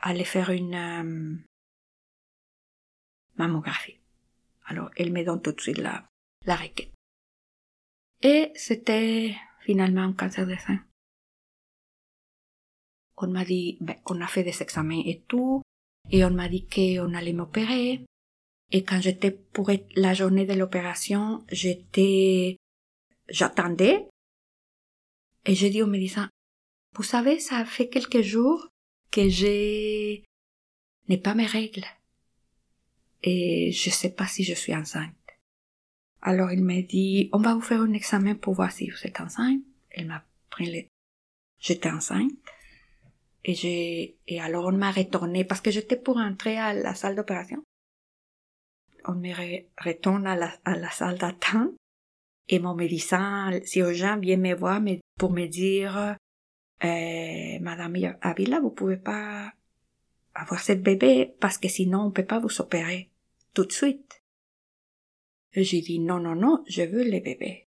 allez 0.00 0.24
faire 0.24 0.50
une 0.50 0.74
euh, 0.74 1.36
mammographie. 3.36 3.98
Alors, 4.66 4.90
elle 4.96 5.12
me 5.12 5.24
donne 5.24 5.42
tout 5.42 5.52
de 5.52 5.60
suite 5.60 5.78
la, 5.78 6.04
la 6.46 6.56
requête. 6.56 6.92
Et 8.22 8.52
c'était 8.54 9.34
finalement 9.60 10.02
un 10.02 10.12
cancer 10.12 10.46
de 10.46 10.56
sein. 10.56 10.80
On 13.16 13.28
m'a 13.28 13.44
dit, 13.44 13.78
ben, 13.80 13.96
on 14.06 14.20
a 14.20 14.26
fait 14.26 14.42
des 14.42 14.62
examens 14.62 15.02
et 15.04 15.22
tout. 15.28 15.62
et 16.10 16.24
on 16.24 16.30
m'a 16.30 16.48
dit 16.48 16.66
qu'on 16.66 17.14
allait 17.14 17.32
m'opérer. 17.32 18.04
Et 18.72 18.82
quand 18.82 19.00
j'étais 19.00 19.30
pour 19.30 19.70
la 19.94 20.14
journée 20.14 20.46
de 20.46 20.54
l'opération, 20.54 21.44
j'étais, 21.50 22.56
j'attendais. 23.28 24.08
Et 25.46 25.54
j'ai 25.54 25.70
dit 25.70 25.82
au 25.82 25.86
médecin, 25.86 26.30
vous 26.94 27.02
savez, 27.02 27.38
ça 27.38 27.64
fait 27.64 27.88
quelques 27.88 28.22
jours 28.22 28.68
que 29.10 29.28
j'ai, 29.28 30.24
n'ai 31.08 31.18
pas 31.18 31.34
mes 31.34 31.46
règles. 31.46 31.84
Et 33.22 33.72
je 33.72 33.90
sais 33.90 34.10
pas 34.10 34.26
si 34.26 34.44
je 34.44 34.54
suis 34.54 34.74
enceinte. 34.74 35.14
Alors 36.22 36.52
il 36.52 36.62
m'a 36.62 36.80
dit, 36.80 37.28
on 37.32 37.38
va 37.38 37.54
vous 37.54 37.60
faire 37.60 37.80
un 37.80 37.92
examen 37.92 38.34
pour 38.34 38.54
voir 38.54 38.72
si 38.72 38.88
vous 38.88 39.06
êtes 39.06 39.20
enceinte. 39.20 39.60
Elle 39.90 40.06
m'a 40.06 40.24
pris 40.50 40.66
les, 40.66 40.88
j'étais 41.58 41.90
enceinte. 41.90 42.32
Et 43.44 43.54
j'ai, 43.54 44.16
et 44.26 44.40
alors 44.40 44.66
on 44.66 44.72
m'a 44.72 44.90
retourné 44.90 45.44
parce 45.44 45.60
que 45.60 45.70
j'étais 45.70 45.96
pour 45.96 46.16
entrer 46.16 46.56
à 46.56 46.72
la 46.72 46.94
salle 46.94 47.16
d'opération. 47.16 47.62
On 49.04 49.14
me 49.14 49.34
retourne 49.82 50.26
à 50.26 50.34
la, 50.34 50.58
à 50.64 50.76
la 50.76 50.90
salle 50.90 51.18
d'attente 51.18 51.74
et 52.48 52.58
mon 52.58 52.74
médecin 52.74 53.50
chirurgien 53.64 54.18
vient 54.18 54.36
me 54.36 54.54
voir 54.54 54.80
pour 55.18 55.32
me 55.32 55.46
dire, 55.46 56.16
euh, 56.84 57.58
Madame 57.60 57.96
Avila, 58.20 58.60
vous 58.60 58.70
pouvez 58.70 58.96
pas 58.96 59.52
avoir 60.34 60.60
cette 60.60 60.82
bébé 60.82 61.34
parce 61.40 61.58
que 61.58 61.68
sinon 61.68 62.06
on 62.06 62.10
peut 62.10 62.24
pas 62.24 62.40
vous 62.40 62.60
opérer 62.60 63.10
tout 63.54 63.64
de 63.64 63.72
suite. 63.72 64.22
J'ai 65.52 65.80
dit 65.80 66.00
non, 66.00 66.18
non, 66.18 66.34
non, 66.34 66.64
je 66.66 66.82
veux 66.82 67.04
les 67.04 67.20
bébés. 67.20 67.68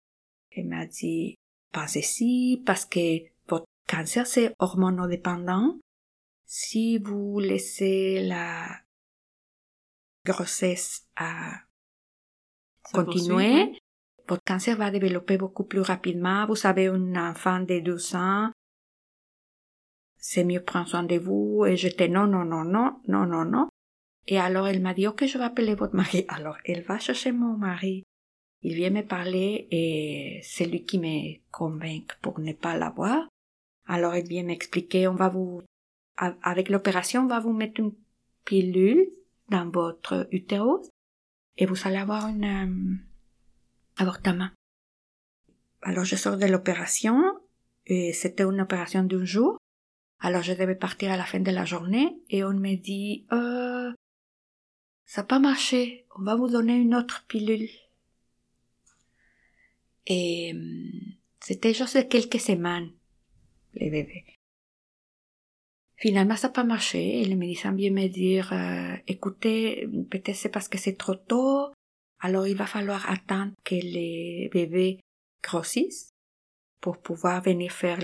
Elle 0.52 0.68
m'a 0.68 0.86
dit, 0.86 1.36
pensez-y 1.72 2.62
parce 2.66 2.86
que 2.86 3.32
cancer, 3.88 4.26
c'est 4.26 4.56
hormonodépendant. 4.60 5.78
Si 6.46 6.98
vous 6.98 7.40
laissez 7.40 8.22
la 8.22 8.68
grossesse 10.26 11.08
à 11.16 11.62
continuer, 12.94 13.81
votre 14.32 14.46
cancer 14.46 14.78
va 14.78 14.92
développer 14.92 15.38
beaucoup 15.38 15.66
plus 15.66 15.82
rapidement. 15.82 16.46
Vous 16.48 16.66
avez 16.66 16.88
un 16.88 17.16
enfant 17.18 17.60
de 17.60 17.80
12 17.80 18.16
ans, 18.16 18.50
c'est 20.16 20.46
mieux 20.46 20.64
prendre 20.64 20.88
soin 20.88 21.04
de 21.04 21.18
vous. 21.18 21.66
Et 21.66 21.76
j'étais 21.76 22.08
non, 22.08 22.28
non, 22.28 22.46
non, 22.46 22.64
non, 22.64 23.02
non, 23.10 23.26
non, 23.26 23.44
non. 23.44 23.68
Et 24.28 24.40
alors 24.40 24.70
elle 24.70 24.82
m'a 24.82 24.94
dit, 24.94 25.06
ok, 25.06 25.26
je 25.26 25.38
vais 25.38 25.44
appeler 25.44 25.76
votre 25.76 25.96
mari. 25.96 26.26
Alors 26.30 26.58
elle 26.64 26.84
va 26.84 26.98
chercher 26.98 27.34
mon 27.34 27.58
mari. 27.58 28.04
Il 28.62 28.76
vient 28.76 28.92
me 28.92 29.02
parler 29.02 29.68
et 29.72 30.40
c'est 30.44 30.66
lui 30.66 30.86
qui 30.86 31.00
me 31.00 31.40
convainc 31.52 32.18
pour 32.22 32.40
ne 32.40 32.54
pas 32.54 32.78
l'avoir. 32.78 33.28
Alors 33.88 34.16
il 34.16 34.28
vient 34.28 34.44
m'expliquer, 34.44 35.08
on 35.10 35.16
va 35.16 35.28
vous, 35.28 35.62
avec 36.16 36.70
l'opération, 36.70 37.24
on 37.24 37.28
va 37.28 37.40
vous 37.40 37.52
mettre 37.52 37.82
une 37.82 37.94
pilule 38.46 39.10
dans 39.50 39.70
votre 39.70 40.28
utérus 40.32 40.88
et 41.58 41.66
vous 41.66 41.76
allez 41.86 41.98
avoir 41.98 42.28
un 42.28 42.44
euh, 42.44 42.96
avortement. 44.02 44.50
Alors 45.82 46.06
je 46.06 46.16
sors 46.16 46.38
de 46.38 46.46
l'opération 46.46 47.18
et 47.86 48.14
c'était 48.14 48.44
une 48.44 48.62
opération 48.62 49.04
d'un 49.04 49.26
jour. 49.26 49.58
Alors 50.20 50.44
je 50.44 50.54
devais 50.54 50.76
partir 50.76 51.12
à 51.12 51.18
la 51.18 51.26
fin 51.26 51.40
de 51.40 51.52
la 51.52 51.66
journée 51.66 52.18
et 52.30 52.44
on 52.44 52.54
me 52.54 52.76
dit 52.76 53.26
euh, 53.32 53.92
ça 55.06 55.22
n'a 55.22 55.28
pas 55.28 55.40
marché, 55.40 56.06
on 56.18 56.24
va 56.24 56.36
vous 56.36 56.50
donner 56.50 56.76
une 56.76 56.96
autre 56.96 57.26
pilule. 57.28 57.70
Et 60.08 60.54
euh, 60.54 61.12
c'était 61.40 61.74
juste 61.74 62.08
quelques 62.10 62.40
semaines 62.40 62.92
les 63.74 63.90
bébés. 63.90 64.26
Finalement, 65.98 66.36
ça 66.36 66.48
n'a 66.48 66.54
pas 66.54 66.64
marché 66.64 67.22
et 67.22 67.26
le 67.26 67.36
médecin 67.36 67.74
vient 67.74 67.92
me 67.92 68.08
dire, 68.08 68.52
euh, 68.54 68.96
écoutez, 69.08 69.88
peut-être 70.10 70.36
c'est 70.36 70.50
parce 70.50 70.68
que 70.68 70.80
c'est 70.80 70.98
trop 70.98 71.16
tôt, 71.16 71.72
alors 72.22 72.48
il 72.48 72.56
va 72.56 72.68
falloir 72.68 73.10
attendre 73.10 73.54
que 73.64 73.76
les 73.76 74.50
bébés 74.54 75.00
grossissent 75.44 76.14
pour 76.80 77.02
pouvoir 77.02 77.42
venir 77.42 77.72
faire 77.72 78.00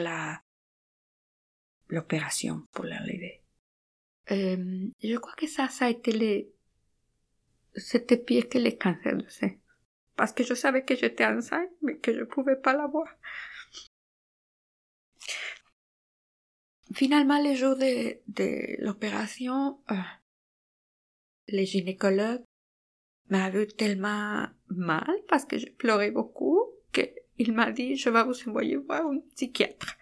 l'opération 1.89 2.65
pour 2.71 2.85
l'enlever. 2.85 3.41
Euh, 4.31 4.87
je 5.01 5.17
crois 5.17 5.35
que 5.35 5.47
ça, 5.47 5.69
ça 5.69 5.85
a 5.85 5.89
été 5.89 6.11
les... 6.11 6.51
C'était 7.75 8.17
pire 8.17 8.49
que 8.49 8.57
les 8.57 8.75
cancers 8.75 9.17
de 9.17 9.27
sein. 9.29 9.51
Parce 10.15 10.33
que 10.33 10.43
je 10.43 10.55
savais 10.55 10.83
que 10.83 10.95
j'étais 10.95 11.25
enceinte, 11.25 11.69
mais 11.83 11.97
que 11.97 12.11
je 12.11 12.21
ne 12.21 12.25
pouvais 12.25 12.55
pas 12.55 12.73
l'avoir. 12.73 13.07
Finalement, 16.93 17.39
les 17.39 17.55
jours 17.55 17.75
de, 17.75 18.17
de 18.27 18.83
l'opération, 18.83 19.79
euh, 19.91 19.95
les 21.47 21.65
gynécologues 21.65 22.43
m'avaient 23.29 23.65
vu 23.65 23.67
tellement 23.67 24.45
mal 24.69 25.15
parce 25.27 25.45
que 25.45 25.57
je 25.57 25.67
pleurais 25.67 26.11
beaucoup 26.11 26.59
qu'il 26.91 27.53
m'a 27.53 27.71
dit 27.71 27.95
je 27.95 28.09
vais 28.09 28.23
vous 28.23 28.49
envoyer 28.49 28.75
voir 28.77 29.07
un 29.07 29.19
psychiatre. 29.35 29.97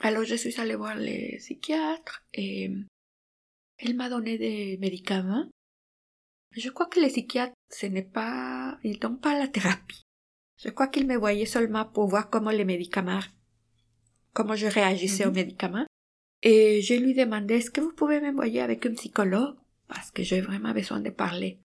Alors 0.00 0.24
je 0.24 0.34
suis 0.34 0.58
allée 0.60 0.76
voir 0.76 0.96
les 0.96 1.36
psychiatres 1.38 2.24
et 2.34 2.70
elle 3.78 3.96
m'a 3.96 4.08
donné 4.08 4.38
des 4.38 4.78
médicaments. 4.78 5.48
Je 6.52 6.68
crois 6.70 6.86
que 6.86 7.00
les 7.00 7.08
psychiatres, 7.08 7.54
ce 7.70 7.86
n'est 7.86 8.02
pas, 8.02 8.78
ils 8.82 8.98
donnent 8.98 9.20
pas 9.20 9.38
la 9.38 9.48
thérapie. 9.48 10.02
Je 10.56 10.70
crois 10.70 10.88
qu'ils 10.88 11.06
me 11.06 11.16
voyaient 11.16 11.46
seulement 11.46 11.84
pour 11.84 12.08
voir 12.08 12.28
comment 12.28 12.50
les 12.50 12.64
médicaments 12.64 13.20
comment 14.32 14.54
je 14.54 14.66
réagissais 14.66 15.24
aux 15.24 15.30
mhm. 15.30 15.36
médicaments. 15.36 15.86
Et 16.42 16.80
je 16.80 16.94
lui 16.94 17.14
demandais, 17.14 17.58
est-ce 17.58 17.70
que 17.70 17.80
vous 17.80 17.92
pouvez 17.92 18.20
m'envoyer 18.20 18.60
avec 18.60 18.86
un 18.86 18.94
psychologue? 18.94 19.56
Parce 19.88 20.10
que 20.10 20.22
j'ai 20.22 20.40
vraiment 20.40 20.72
besoin 20.72 21.00
de 21.00 21.10
parler. 21.10 21.58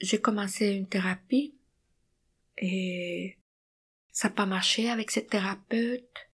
J'ai 0.00 0.20
commencé 0.20 0.68
une 0.68 0.88
thérapie 0.88 1.54
et 2.58 3.38
ça 4.12 4.28
n'a 4.28 4.34
pas 4.34 4.46
marché 4.46 4.88
avec 4.90 5.10
cette 5.10 5.30
thérapeute. 5.30 6.30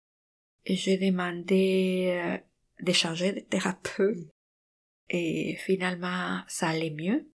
Et 0.64 0.76
j'ai 0.76 0.96
demandé 0.96 2.08
euh, 2.10 2.38
de 2.84 2.92
changer 2.92 3.32
de 3.32 3.40
thérapeute. 3.40 4.28
Et 5.08 5.56
finalement, 5.64 6.42
ça 6.48 6.68
allait 6.68 6.90
mieux. 6.90 7.28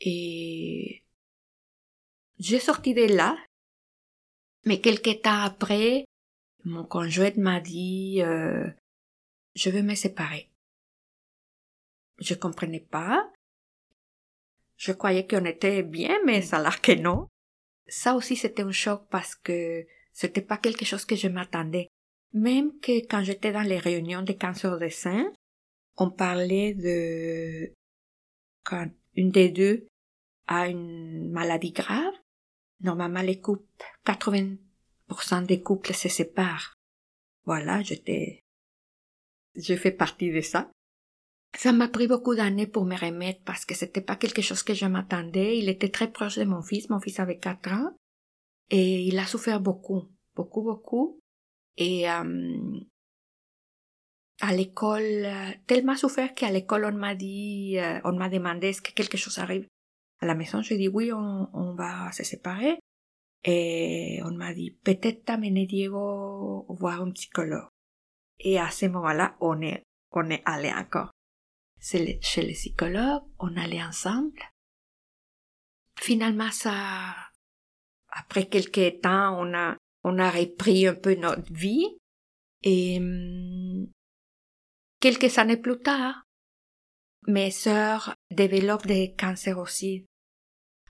Et 0.00 1.04
j'ai 2.38 2.58
sorti 2.58 2.94
de 2.94 3.14
là 3.14 3.36
mais 4.66 4.80
quelques 4.80 5.20
temps 5.22 5.42
après, 5.42 6.06
mon 6.64 6.84
conjoint 6.84 7.32
m'a 7.36 7.60
dit 7.60 8.22
euh, 8.22 8.66
je 9.54 9.70
veux 9.70 9.82
me 9.82 9.94
séparer. 9.94 10.50
Je 12.18 12.34
comprenais 12.34 12.80
pas. 12.80 13.30
Je 14.76 14.92
croyais 14.92 15.26
qu'on 15.26 15.44
était 15.44 15.82
bien, 15.82 16.18
mais 16.24 16.42
ça 16.42 16.58
a 16.58 16.62
l'air 16.62 16.80
que 16.80 16.92
non. 16.92 17.28
Ça 17.86 18.14
aussi 18.14 18.36
c'était 18.36 18.62
un 18.62 18.72
choc 18.72 19.06
parce 19.10 19.34
que 19.34 19.86
c'était 20.12 20.42
pas 20.42 20.58
quelque 20.58 20.84
chose 20.84 21.04
que 21.04 21.16
je 21.16 21.28
m'attendais. 21.28 21.88
Même 22.32 22.78
que 22.80 23.06
quand 23.06 23.22
j'étais 23.22 23.52
dans 23.52 23.62
les 23.62 23.78
réunions 23.78 24.22
de 24.22 24.32
cancer 24.32 24.78
de 24.78 24.88
sein, 24.88 25.32
on 25.96 26.10
parlait 26.10 26.74
de 26.74 27.72
quand 28.64 28.88
une 29.14 29.30
des 29.30 29.50
deux 29.50 29.86
a 30.46 30.68
une 30.68 31.30
maladie 31.30 31.72
grave, 31.72 32.14
Normalement, 32.84 33.22
les 33.22 33.40
couples, 33.40 33.64
80% 34.04 35.46
des 35.46 35.62
couples 35.62 35.94
se 35.94 36.08
séparent. 36.08 36.74
Voilà, 37.46 37.82
j'étais, 37.82 38.40
je 39.56 39.74
fais 39.74 39.90
partie 39.90 40.30
de 40.30 40.42
ça. 40.42 40.70
Ça 41.56 41.72
m'a 41.72 41.88
pris 41.88 42.08
beaucoup 42.08 42.34
d'années 42.34 42.66
pour 42.66 42.84
me 42.84 42.96
remettre 42.96 43.40
parce 43.44 43.64
que 43.64 43.74
c'était 43.74 44.00
pas 44.00 44.16
quelque 44.16 44.42
chose 44.42 44.62
que 44.62 44.74
je 44.74 44.86
m'attendais. 44.86 45.58
Il 45.58 45.68
était 45.68 45.90
très 45.90 46.10
proche 46.10 46.36
de 46.38 46.44
mon 46.44 46.62
fils. 46.62 46.90
Mon 46.90 47.00
fils 47.00 47.20
avait 47.20 47.38
quatre 47.38 47.72
ans. 47.72 47.92
Et 48.70 49.04
il 49.04 49.18
a 49.18 49.26
souffert 49.26 49.60
beaucoup. 49.60 50.08
Beaucoup, 50.34 50.62
beaucoup. 50.62 51.20
Et, 51.76 52.10
euh, 52.10 52.80
à 54.40 54.52
l'école, 54.52 55.26
tellement 55.66 55.94
souffert 55.94 56.34
qu'à 56.34 56.50
l'école, 56.50 56.84
on 56.86 56.92
m'a 56.92 57.14
dit, 57.14 57.78
euh, 57.78 58.00
on 58.04 58.12
m'a 58.12 58.28
demandé 58.28 58.68
est-ce 58.68 58.82
que 58.82 58.92
quelque 58.92 59.16
chose 59.16 59.38
arrive 59.38 59.66
à 60.20 60.26
la 60.26 60.34
maison, 60.34 60.62
je 60.62 60.74
dis 60.74 60.88
oui, 60.88 61.12
on, 61.12 61.74
va 61.74 62.10
se 62.12 62.24
séparer. 62.24 62.78
Et 63.44 64.20
on 64.24 64.32
m'a 64.32 64.54
dit 64.54 64.70
peut-être 64.82 65.24
t'amener 65.24 65.66
Diego 65.66 66.64
voir 66.68 67.02
un 67.02 67.10
psychologue. 67.10 67.68
Et 68.40 68.58
à 68.58 68.70
ce 68.70 68.86
moment-là, 68.86 69.36
on 69.40 69.60
est, 69.60 69.82
on 70.12 70.28
est 70.30 70.42
allé 70.46 70.72
encore 70.72 71.10
chez 71.84 72.42
les 72.42 72.52
psychologues, 72.54 73.24
on 73.38 73.56
allait 73.56 73.82
ensemble. 73.82 74.40
Finalement, 76.00 76.50
ça, 76.50 77.14
après 78.08 78.46
quelques 78.46 79.00
temps, 79.02 79.38
on 79.38 79.54
a, 79.54 79.76
on 80.02 80.18
a 80.18 80.30
repris 80.30 80.86
un 80.86 80.94
peu 80.94 81.14
notre 81.14 81.52
vie. 81.52 81.86
Et 82.62 82.98
hum, 82.98 83.86
quelques 85.00 85.38
années 85.38 85.58
plus 85.58 85.78
tard, 85.78 86.24
mes 87.26 87.50
sœurs 87.50 88.14
développent 88.30 88.86
des 88.86 89.14
cancers 89.14 89.58
aussi. 89.58 90.06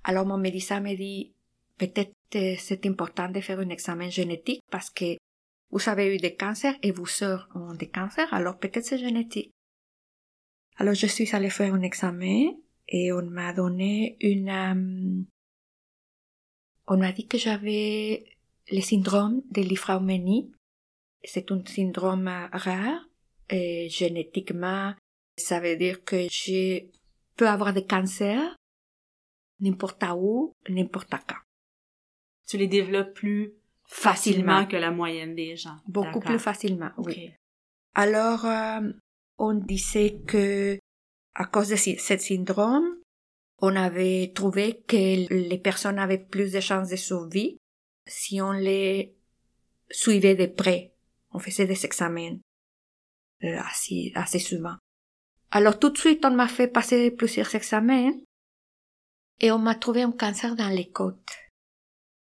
Alors 0.05 0.27
mon 0.27 0.39
médecin 0.39 0.81
me 0.81 0.95
dit, 0.95 1.35
peut-être 1.79 2.13
c'est 2.31 2.87
important 2.87 3.29
de 3.29 3.41
faire 3.41 3.61
un 3.61 3.69
examen 3.69 4.11
génétique 4.11 4.63
parce 4.71 4.91
que 4.91 5.17
vous 5.71 5.89
avez 5.89 6.15
eu 6.15 6.19
des 6.19 6.35
cancers 6.35 6.77
et 6.83 6.91
vos 6.91 7.07
sœurs 7.07 7.49
ont 7.55 7.75
des 7.75 7.89
cancers, 7.89 8.33
alors 8.35 8.59
peut-être 8.59 8.85
c'est 8.85 8.99
génétique. 8.99 9.53
Alors 10.77 10.95
je 10.95 11.07
suis 11.07 11.35
allée 11.35 11.51
faire 11.51 11.73
un 11.73 11.83
examen 11.83 12.53
et 12.89 13.13
on 13.13 13.23
m'a 13.23 13.53
donné 13.53 14.17
une... 14.21 14.49
euh, 14.49 15.23
on 16.87 16.99
m'a 16.99 17.13
dit 17.13 17.27
que 17.27 17.39
j'avais 17.39 18.25
le 18.71 18.81
syndrome 18.81 19.43
de 19.51 19.63
l'Ifraumenie. 19.63 20.53
C'est 21.23 21.51
un 21.53 21.65
syndrome 21.65 22.29
rare 22.53 23.09
et 23.49 23.89
génétiquement, 23.89 24.95
ça 25.37 25.61
veut 25.61 25.77
dire 25.77 26.05
que 26.05 26.27
je 26.31 26.85
peux 27.37 27.49
avoir 27.49 27.73
des 27.73 27.87
cancers 27.87 28.57
n'importe 29.61 30.05
où, 30.17 30.53
n'importe 30.69 31.11
quand. 31.27 31.41
Tu 32.47 32.59
les 32.59 32.67
développes 32.67 33.15
plus 33.15 33.55
facilement 33.87 34.67
que 34.67 34.77
la 34.77 34.91
moyenne 34.91 35.35
des 35.35 35.57
gens. 35.57 35.77
Beaucoup 35.87 36.21
plus 36.21 36.39
facilement, 36.39 36.91
oui. 36.99 37.31
Alors, 37.95 38.45
euh, 38.45 38.81
on 39.39 39.55
disait 39.55 40.21
que 40.27 40.79
à 41.35 41.47
cause 41.47 41.69
de 41.69 41.77
ce 41.77 42.19
syndrome, 42.19 43.01
on 43.59 43.75
avait 43.77 44.33
trouvé 44.35 44.83
que 44.87 44.97
les 45.33 45.59
personnes 45.59 45.99
avaient 45.99 46.19
plus 46.19 46.53
de 46.53 46.61
chances 46.61 46.91
de 46.91 46.97
survie 46.97 47.59
si 48.07 48.41
on 48.41 48.53
les 48.53 49.17
suivait 49.91 50.35
de 50.35 50.47
près. 50.47 50.95
On 51.33 51.39
faisait 51.39 51.67
des 51.67 51.85
examens 51.85 52.39
euh, 53.43 53.59
assez, 53.61 54.13
assez 54.15 54.39
souvent. 54.39 54.77
Alors 55.51 55.79
tout 55.79 55.91
de 55.91 55.99
suite, 55.99 56.25
on 56.25 56.31
m'a 56.35 56.49
fait 56.49 56.69
passer 56.69 57.11
plusieurs 57.11 57.55
examens 57.55 58.13
et 59.41 59.51
on 59.51 59.59
m'a 59.59 59.75
trouvé 59.75 60.03
un 60.03 60.13
cancer 60.13 60.55
dans 60.57 60.69
les 60.69 60.91
côtes. 60.91 61.33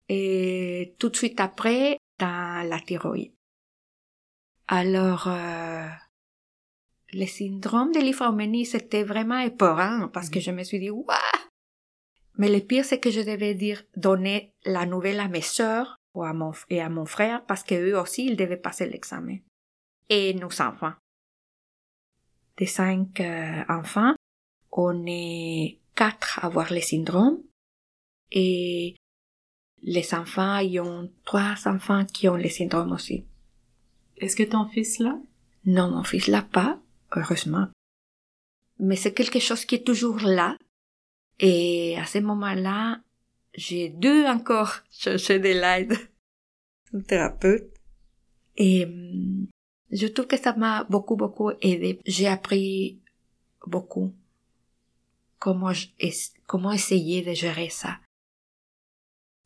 Et 0.09 0.95
tout 0.99 1.09
de 1.09 1.17
suite 1.17 1.41
après, 1.41 1.99
dans 2.19 2.69
la 2.69 2.81
thyroïde. 2.81 3.33
Alors, 4.69 5.29
euh, 5.29 5.89
le 7.15 7.27
syndrome 7.27 7.93
de 7.93 8.01
l'Ifraumenie, 8.01 8.67
c'était 8.67 9.05
vraiment 9.05 9.39
épeurant 9.39 10.09
parce 10.13 10.31
que 10.31 10.41
je 10.41 10.51
me 10.51 10.63
suis 10.63 10.79
dit, 10.79 10.91
waouh! 10.91 11.07
Mais 12.37 12.49
le 12.49 12.61
pire, 12.61 12.85
c'est 12.85 13.01
que 13.01 13.11
je 13.11 13.21
devais 13.21 13.55
dire, 13.55 13.83
donner 13.97 14.53
la 14.65 14.87
nouvelle 14.87 15.21
à 15.21 15.29
mes 15.29 15.41
sœurs 15.41 15.97
ou 16.15 16.25
à 16.25 16.33
mon, 16.33 16.53
et 16.69 16.81
à 16.81 16.89
mon 16.89 17.07
frère 17.07 17.45
parce 17.47 17.63
qu'eux 17.63 17.99
aussi, 17.99 18.27
ils 18.27 18.37
devaient 18.37 18.57
passer 18.57 18.89
l'examen. 18.89 19.39
Et 20.09 20.35
nos 20.35 20.61
enfants. 20.61 20.95
Des 22.57 22.67
cinq 22.67 23.21
euh, 23.21 23.63
enfants, 23.69 24.15
on 24.71 25.05
est 25.07 25.79
quatre 25.95 26.41
à 26.41 26.47
avoir 26.47 26.73
le 26.73 26.81
syndrome 26.81 27.39
et 28.31 28.97
les 29.83 30.15
enfants, 30.15 30.59
ils 30.59 30.81
ont 30.81 31.11
trois 31.25 31.55
enfants 31.67 32.05
qui 32.05 32.29
ont 32.29 32.37
le 32.37 32.49
syndrome 32.49 32.93
aussi. 32.93 33.25
Est-ce 34.17 34.37
que 34.37 34.43
ton 34.43 34.67
fils 34.67 34.99
là? 34.99 35.19
Non, 35.67 35.91
mon 35.91 36.05
fils 36.05 36.27
l'a 36.27 36.43
pas, 36.43 36.81
heureusement. 37.17 37.69
Mais 38.79 38.97
c'est 38.97 39.15
quelque 39.15 39.39
chose 39.39 39.65
qui 39.65 39.77
est 39.77 39.85
toujours 39.87 40.21
là. 40.21 40.57
Et 41.41 41.97
à 41.99 42.05
ce 42.07 42.19
moment-là, 42.19 43.01
j'ai 43.55 43.89
dû 43.89 44.25
encore 44.27 44.73
chercher 44.91 45.39
de 45.39 45.49
l'aide. 45.49 45.97
Un 46.93 47.01
thérapeute. 47.01 47.73
Et 48.57 48.85
hum, 48.85 49.47
je 49.91 50.07
trouve 50.07 50.27
que 50.27 50.37
ça 50.37 50.55
m'a 50.57 50.85
beaucoup, 50.85 51.17
beaucoup 51.17 51.51
aidé. 51.61 51.99
J'ai 52.07 52.27
appris 52.29 53.01
beaucoup 53.67 54.13
comment, 55.39 55.73
je- 55.73 55.89
comment 56.47 56.73
essayer 56.73 57.23
de 57.23 57.33
gérer 57.33 57.69
ça. 57.69 57.99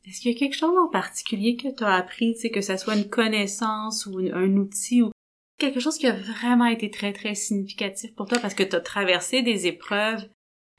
Est-ce 0.06 0.20
qu'il 0.20 0.32
y 0.32 0.36
a 0.36 0.38
quelque 0.38 0.56
chose 0.56 0.76
en 0.78 0.88
particulier 0.88 1.56
que 1.56 1.68
tu 1.74 1.84
as 1.84 1.94
appris, 1.94 2.32
tu 2.34 2.40
sais, 2.40 2.50
que 2.50 2.60
ça 2.62 2.78
soit 2.78 2.96
une 2.96 3.10
connaissance 3.10 4.06
ou 4.06 4.20
une- 4.20 4.32
un 4.32 4.56
outil 4.56 5.02
ou 5.02 5.10
quelque 5.58 5.80
chose 5.80 5.98
qui 5.98 6.06
a 6.06 6.12
vraiment 6.12 6.66
été 6.66 6.90
très, 6.90 7.12
très 7.12 7.34
significatif 7.34 8.14
pour 8.14 8.26
toi 8.26 8.38
parce 8.38 8.54
que 8.54 8.62
tu 8.62 8.76
as 8.76 8.80
traversé 8.80 9.42
des 9.42 9.66
épreuves 9.66 10.28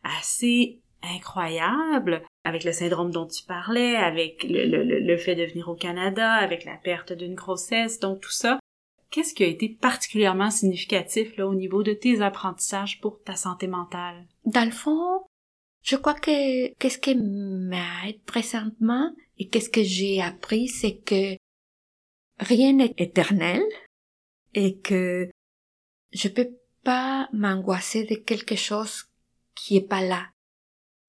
assez 0.04 0.80
incroyables 1.02 2.24
avec 2.44 2.64
le 2.64 2.72
syndrome 2.72 3.12
dont 3.12 3.28
tu 3.28 3.44
parlais, 3.44 3.96
avec 3.96 4.44
le, 4.44 4.66
le, 4.66 4.84
le- 5.00 5.18
fait 5.18 5.36
de 5.36 5.46
venir 5.46 5.70
au 5.70 5.76
Canada, 5.76 6.34
avec 6.34 6.66
la 6.66 6.76
perte 6.78 7.14
d'une 7.14 7.36
grossesse, 7.36 8.00
donc 8.00 8.22
tout 8.22 8.32
ça. 8.32 8.60
Qu'est-ce 9.12 9.34
qui 9.34 9.44
a 9.44 9.48
été 9.48 9.70
particulièrement 9.70 10.52
significatif 10.52 11.36
là, 11.38 11.48
au 11.48 11.56
niveau 11.56 11.84
de 11.84 11.94
tes 11.94 12.22
apprentissages 12.22 13.00
pour 13.02 13.22
ta 13.24 13.36
santé 13.36 13.68
mentale? 13.68 14.28
Dans 14.46 14.66
le 14.66 14.72
fond, 14.72 15.24
je 15.84 15.96
crois 15.96 16.14
que 16.14 16.74
qu'est-ce 16.76 17.00
qui 17.00 17.16
m'aide 17.16 18.22
présentement 18.26 19.12
et 19.38 19.48
qu'est-ce 19.48 19.70
que 19.70 19.84
j'ai 19.84 20.22
appris, 20.22 20.68
c'est 20.68 20.98
que 20.98 21.36
rien 22.40 22.74
n'est 22.74 22.94
éternel 22.98 23.62
et 24.54 24.80
que 24.80 25.30
je 26.12 26.28
peux 26.28 26.50
pas 26.84 27.30
m'angoisser 27.34 28.06
de 28.06 28.16
quelque 28.16 28.56
chose 28.56 29.06
qui 29.56 29.78
est 29.78 29.88
pas 29.88 30.02
là. 30.02 30.28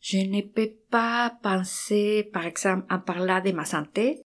Je 0.00 0.18
ne 0.18 0.40
peux 0.40 0.72
pas 0.90 1.38
penser, 1.42 2.28
par 2.32 2.46
exemple, 2.46 2.86
en 2.90 2.98
parlant 2.98 3.40
de 3.40 3.52
ma 3.52 3.64
santé, 3.64 4.22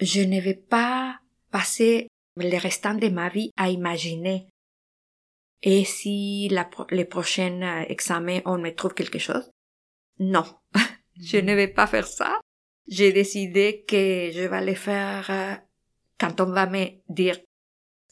je 0.00 0.20
ne 0.20 0.40
vais 0.40 0.54
pas 0.54 1.18
passer 1.50 2.08
le 2.36 2.58
restant 2.58 2.94
de 2.94 3.08
ma 3.08 3.28
vie 3.28 3.50
à 3.56 3.68
imaginer 3.68 4.48
et 5.62 5.84
si 5.84 6.48
la, 6.48 6.68
les 6.90 7.04
prochains 7.04 7.62
euh, 7.62 7.84
examens, 7.88 8.40
on 8.44 8.58
me 8.58 8.74
trouve 8.74 8.94
quelque 8.94 9.18
chose? 9.18 9.50
Non. 10.18 10.44
je 11.20 11.38
ne 11.38 11.54
vais 11.54 11.68
pas 11.68 11.86
faire 11.86 12.06
ça. 12.06 12.40
J'ai 12.88 13.12
décidé 13.12 13.84
que 13.86 14.30
je 14.32 14.48
vais 14.48 14.64
le 14.64 14.74
faire 14.74 15.30
euh, 15.30 15.54
quand 16.18 16.40
on 16.40 16.50
va 16.50 16.66
me 16.66 16.86
dire, 17.08 17.38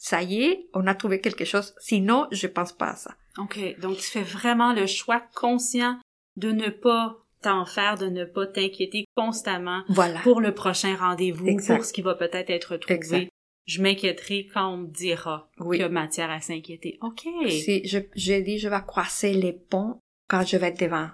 ça 0.03 0.23
y 0.23 0.43
est, 0.45 0.67
on 0.73 0.87
a 0.87 0.95
trouvé 0.95 1.21
quelque 1.21 1.45
chose. 1.45 1.75
Sinon, 1.79 2.25
je 2.31 2.47
pense 2.47 2.71
pas 2.73 2.87
à 2.87 2.95
ça. 2.95 3.15
OK. 3.37 3.59
Donc, 3.79 3.97
tu 3.97 4.03
fais 4.09 4.23
vraiment 4.23 4.73
le 4.73 4.87
choix 4.87 5.21
conscient 5.35 5.99
de 6.37 6.51
ne 6.51 6.69
pas 6.69 7.17
t'en 7.43 7.65
faire, 7.65 7.99
de 7.99 8.07
ne 8.07 8.25
pas 8.25 8.47
t'inquiéter 8.47 9.05
constamment 9.15 9.83
Voilà. 9.89 10.19
pour 10.21 10.41
le 10.41 10.55
prochain 10.55 10.95
rendez-vous, 10.95 11.55
pour 11.67 11.85
ce 11.85 11.93
qui 11.93 12.01
va 12.01 12.15
peut-être 12.15 12.49
être 12.49 12.77
trouvé. 12.77 12.95
Exact. 12.95 13.29
Je 13.67 13.81
m'inquiéterai 13.83 14.47
quand 14.51 14.73
on 14.73 14.77
me 14.77 14.87
dira 14.87 15.49
Oui. 15.59 15.77
qu'il 15.77 15.83
y 15.83 15.85
a 15.85 15.89
matière 15.89 16.31
à 16.31 16.41
s'inquiéter. 16.41 16.97
OK. 17.01 17.21
Si 17.49 17.87
je, 17.87 17.99
j'ai 18.15 18.41
dit, 18.41 18.57
je 18.57 18.69
vais 18.69 18.81
croiser 18.87 19.33
les 19.35 19.53
ponts 19.53 19.99
quand 20.27 20.43
je 20.45 20.57
vais 20.57 20.67
être 20.69 20.79
devant. 20.79 21.09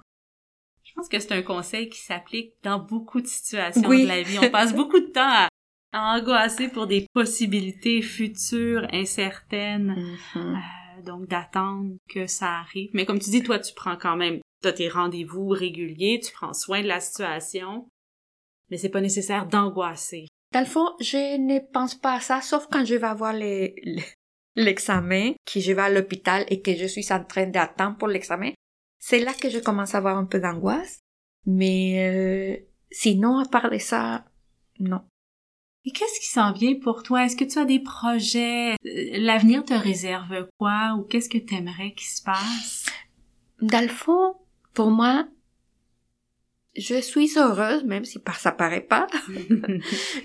Je 0.86 0.93
pense 0.95 1.10
que 1.10 1.19
c'est 1.19 1.34
un 1.34 1.41
conseil 1.41 1.89
qui 1.89 2.00
s'applique 2.00 2.54
dans 2.63 2.80
beaucoup 2.80 3.19
de 3.19 3.28
situations 3.28 3.88
Oui. 3.89 4.04
de 4.04 4.08
la 4.08 4.21
vie. 4.21 4.39
On 4.39 4.50
passe 4.50 4.73
beaucoup 4.73 5.00
de 5.02 5.08
temps 5.08 5.28
à, 5.30 5.50
à 5.93 6.15
angoisser 6.17 6.69
pour 6.69 6.88
des 6.88 7.08
possibilités 7.13 8.02
futures, 8.02 8.88
incertaines. 8.91 9.95
Mhm. 10.36 10.56
Euh, 10.56 11.02
donc 11.04 11.28
d'attendre 11.28 11.95
que 12.10 12.28
ça 12.28 12.60
arrive. 12.60 12.89
Mais 12.93 13.06
comme 13.06 13.19
tu 13.19 13.30
dis, 13.30 13.43
toi, 13.43 13.60
tu 13.60 13.73
prends 13.76 13.95
quand 13.97 14.15
même, 14.17 14.39
t'as 14.62 14.73
tes 14.73 14.89
rendez-vous 14.89 15.47
réguliers, 15.50 16.19
tu 16.23 16.32
prends 16.34 16.54
soin 16.54 16.82
de 16.82 16.88
la 16.88 17.00
situation, 17.00 17.88
mais 18.69 18.78
c'est 18.78 18.89
pas 18.89 19.02
nécessaire 19.02 19.45
d'angoisser. 19.45 20.26
Dans 20.54 20.60
le 20.62 20.65
fond, 20.65 20.89
je 21.00 21.38
ne 21.38 21.60
pense 21.71 21.93
pas 21.95 22.15
à 22.15 22.19
ça, 22.19 22.41
sauf 22.41 22.67
quand 22.71 22.84
je 22.86 22.95
vais 22.95 23.08
avoir 23.08 23.34
les- 23.34 23.76
les- 23.84 24.04
l'examen, 24.56 25.34
que 25.45 25.60
je 25.60 25.71
vais 25.71 25.82
à 25.82 25.89
l'hôpital 25.89 26.45
et 26.50 26.62
que 26.62 26.76
je 26.76 26.86
suis 26.88 27.12
en 27.13 27.23
train 27.23 27.45
d'attendre 27.47 27.97
pour 27.97 28.08
l'examen. 28.08 28.52
C'est 29.00 29.19
là 29.19 29.34
que 29.34 29.50
je 29.50 29.60
commence 29.60 29.93
à 29.93 30.00
avoir 30.00 30.17
un 30.17 30.26
peu 30.26 30.39
d'angoisse. 30.39 31.00
Mais 31.45 32.10
euh, 32.10 32.65
sinon, 32.91 33.38
à 33.38 33.45
part 33.47 33.69
de 33.69 33.78
ça, 33.78 34.26
non. 34.80 35.02
Et 35.88 35.91
qu'est-ce 35.91 36.19
qui 36.19 36.28
s'en 36.28 36.52
vient 36.52 36.76
pour 36.76 37.02
toi? 37.02 37.23
Est-ce 37.23 37.38
que 37.38 37.45
tu 37.45 37.58
as 37.60 37.63
des 37.63 37.80
projets? 37.80 38.71
Euh, 38.86 39.10
L'avenir 39.19 39.63
te 39.63 39.73
réserve 39.73 40.50
quoi? 40.60 40.97
Ou 41.00 41.04
qu'est-ce 41.04 41.30
que 41.30 41.38
t'aimerais 41.38 41.93
qu'il 41.93 42.10
se 42.10 42.21
passe? 42.21 42.88
Dans 43.62 43.82
le 43.82 43.88
fond, 43.88 44.36
pour 44.73 44.91
moi, 44.91 45.30
je 46.76 47.00
suis 47.00 47.32
heureuse, 47.38 47.86
même 47.86 48.04
si 48.04 48.19
ça 48.38 48.52
paraît 48.52 48.82
pas. 48.82 49.08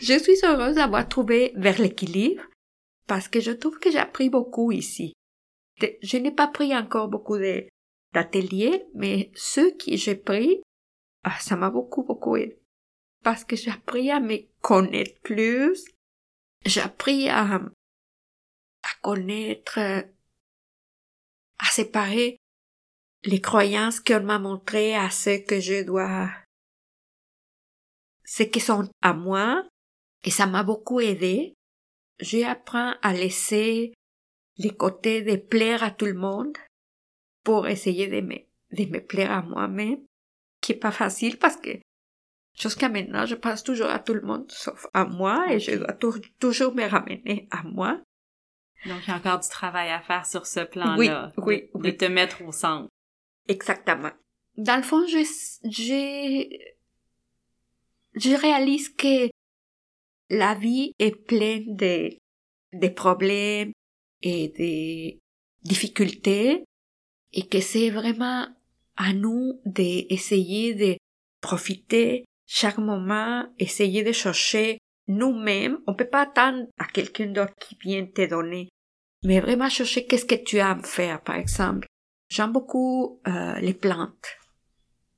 je 0.01 0.18
suis 0.18 0.44
heureuse 0.44 0.75
d'avoir 0.75 1.09
trouvé 1.09 1.53
vers 1.55 1.81
l'équilibre 1.81 2.42
parce 3.07 3.29
que 3.29 3.38
je 3.38 3.53
trouve 3.53 3.79
que 3.79 3.92
j'ai 3.92 3.98
appris 3.98 4.31
beaucoup 4.31 4.72
ici. 4.72 5.12
Je 6.03 6.16
n'ai 6.16 6.33
pas 6.33 6.48
pris 6.48 6.77
encore 6.77 7.07
beaucoup 7.07 7.38
d'ateliers, 8.12 8.83
mais 8.94 9.31
ceux 9.37 9.70
que 9.70 9.94
j'ai 9.96 10.16
pris, 10.16 10.61
ah, 11.22 11.38
ça 11.38 11.55
m'a 11.55 11.70
beaucoup, 11.70 12.03
beaucoup 12.03 12.35
aidé. 12.35 12.59
Parce 13.22 13.44
que 13.44 13.56
j'ai 13.56 13.70
appris 13.70 14.11
à 14.11 14.20
me 14.20 14.38
connaître 14.61 15.20
plus, 15.22 15.85
j'ai 16.64 16.80
appris 16.80 17.28
à, 17.28 17.54
à 17.54 18.94
connaître, 19.00 19.78
à 19.78 21.64
séparer 21.70 22.37
les 23.24 23.40
croyances 23.40 24.00
qu'on 24.00 24.22
m'a 24.22 24.38
montrées 24.38 24.94
à 24.94 25.11
ce 25.11 25.38
que 25.44 25.61
je 25.61 25.85
dois, 25.85 26.30
ce 28.24 28.42
qui 28.42 28.61
sont 28.61 28.90
à 29.00 29.12
moi, 29.12 29.64
et 30.24 30.30
ça 30.30 30.46
m'a 30.46 30.62
beaucoup 30.62 31.00
aidé. 31.00 31.54
J'apprends 32.18 32.94
à 33.02 33.12
laisser 33.12 33.94
les 34.58 34.70
côtés 34.70 35.22
de 35.22 35.37
plaire 35.37 35.82
à 35.82 35.90
tout 35.90 36.06
le 36.06 36.14
monde 36.14 36.56
pour 37.44 37.66
essayer 37.66 38.08
de 38.08 38.20
me, 38.20 38.37
de 38.72 38.90
me 38.90 39.00
plaire 39.00 39.32
à 39.32 39.42
moi-même, 39.42 40.04
qui 40.61 40.72
est 40.72 40.76
pas 40.76 40.92
facile 40.92 41.38
parce 41.38 41.56
que 41.56 41.70
jusqu'à 42.58 42.88
maintenant, 42.88 43.26
je 43.26 43.34
pense 43.34 43.62
toujours 43.62 43.88
à 43.90 43.98
tout 43.98 44.14
le 44.14 44.22
monde 44.22 44.50
sauf 44.50 44.86
à 44.94 45.04
moi 45.04 45.52
et 45.52 45.58
je 45.60 45.72
dois 45.76 45.92
tou- 45.92 46.20
toujours 46.38 46.74
me 46.74 46.84
ramener 46.84 47.48
à 47.50 47.62
moi. 47.64 48.00
Donc, 48.86 48.98
il 49.06 49.10
y 49.10 49.12
a 49.12 49.16
encore 49.16 49.38
du 49.40 49.48
travail 49.48 49.90
à 49.90 50.00
faire 50.00 50.26
sur 50.26 50.46
ce 50.46 50.60
plan-là. 50.60 51.32
Oui, 51.36 51.68
oui, 51.74 51.82
de, 51.82 51.90
te 51.90 52.04
mettre 52.04 52.42
au 52.42 52.50
centre. 52.52 52.88
Exactement. 53.48 54.10
Dans 54.56 54.76
le 54.76 54.82
fond, 54.82 55.06
je, 55.06 55.18
j'ai, 55.70 56.74
je 58.14 58.34
réalise 58.34 58.88
que 58.90 59.30
la 60.30 60.54
vie 60.54 60.92
est 60.98 61.14
pleine 61.14 61.76
de, 61.76 62.10
de 62.72 62.88
problèmes 62.88 63.72
et 64.22 64.48
de 64.48 65.18
difficultés 65.68 66.64
et 67.32 67.46
que 67.46 67.60
c'est 67.60 67.90
vraiment 67.90 68.46
à 68.96 69.12
nous 69.12 69.60
d'essayer 69.64 70.74
de 70.74 70.96
profiter 71.40 72.24
chaque 72.54 72.76
moment, 72.76 73.46
essayer 73.58 74.04
de 74.04 74.12
chercher 74.12 74.76
nous-mêmes. 75.08 75.78
On 75.86 75.94
peut 75.94 76.08
pas 76.08 76.22
attendre 76.22 76.66
à 76.78 76.84
quelqu'un 76.84 77.28
d'autre 77.28 77.54
qui 77.58 77.78
vienne 77.80 78.12
te 78.12 78.28
donner, 78.28 78.68
mais 79.24 79.40
vraiment 79.40 79.70
chercher 79.70 80.06
qu'est-ce 80.06 80.26
que 80.26 80.34
tu 80.34 80.58
aimes 80.58 80.84
faire, 80.84 81.22
par 81.22 81.36
exemple? 81.36 81.86
J'aime 82.28 82.52
beaucoup 82.52 83.22
euh, 83.26 83.54
les 83.60 83.72
plantes. 83.72 84.36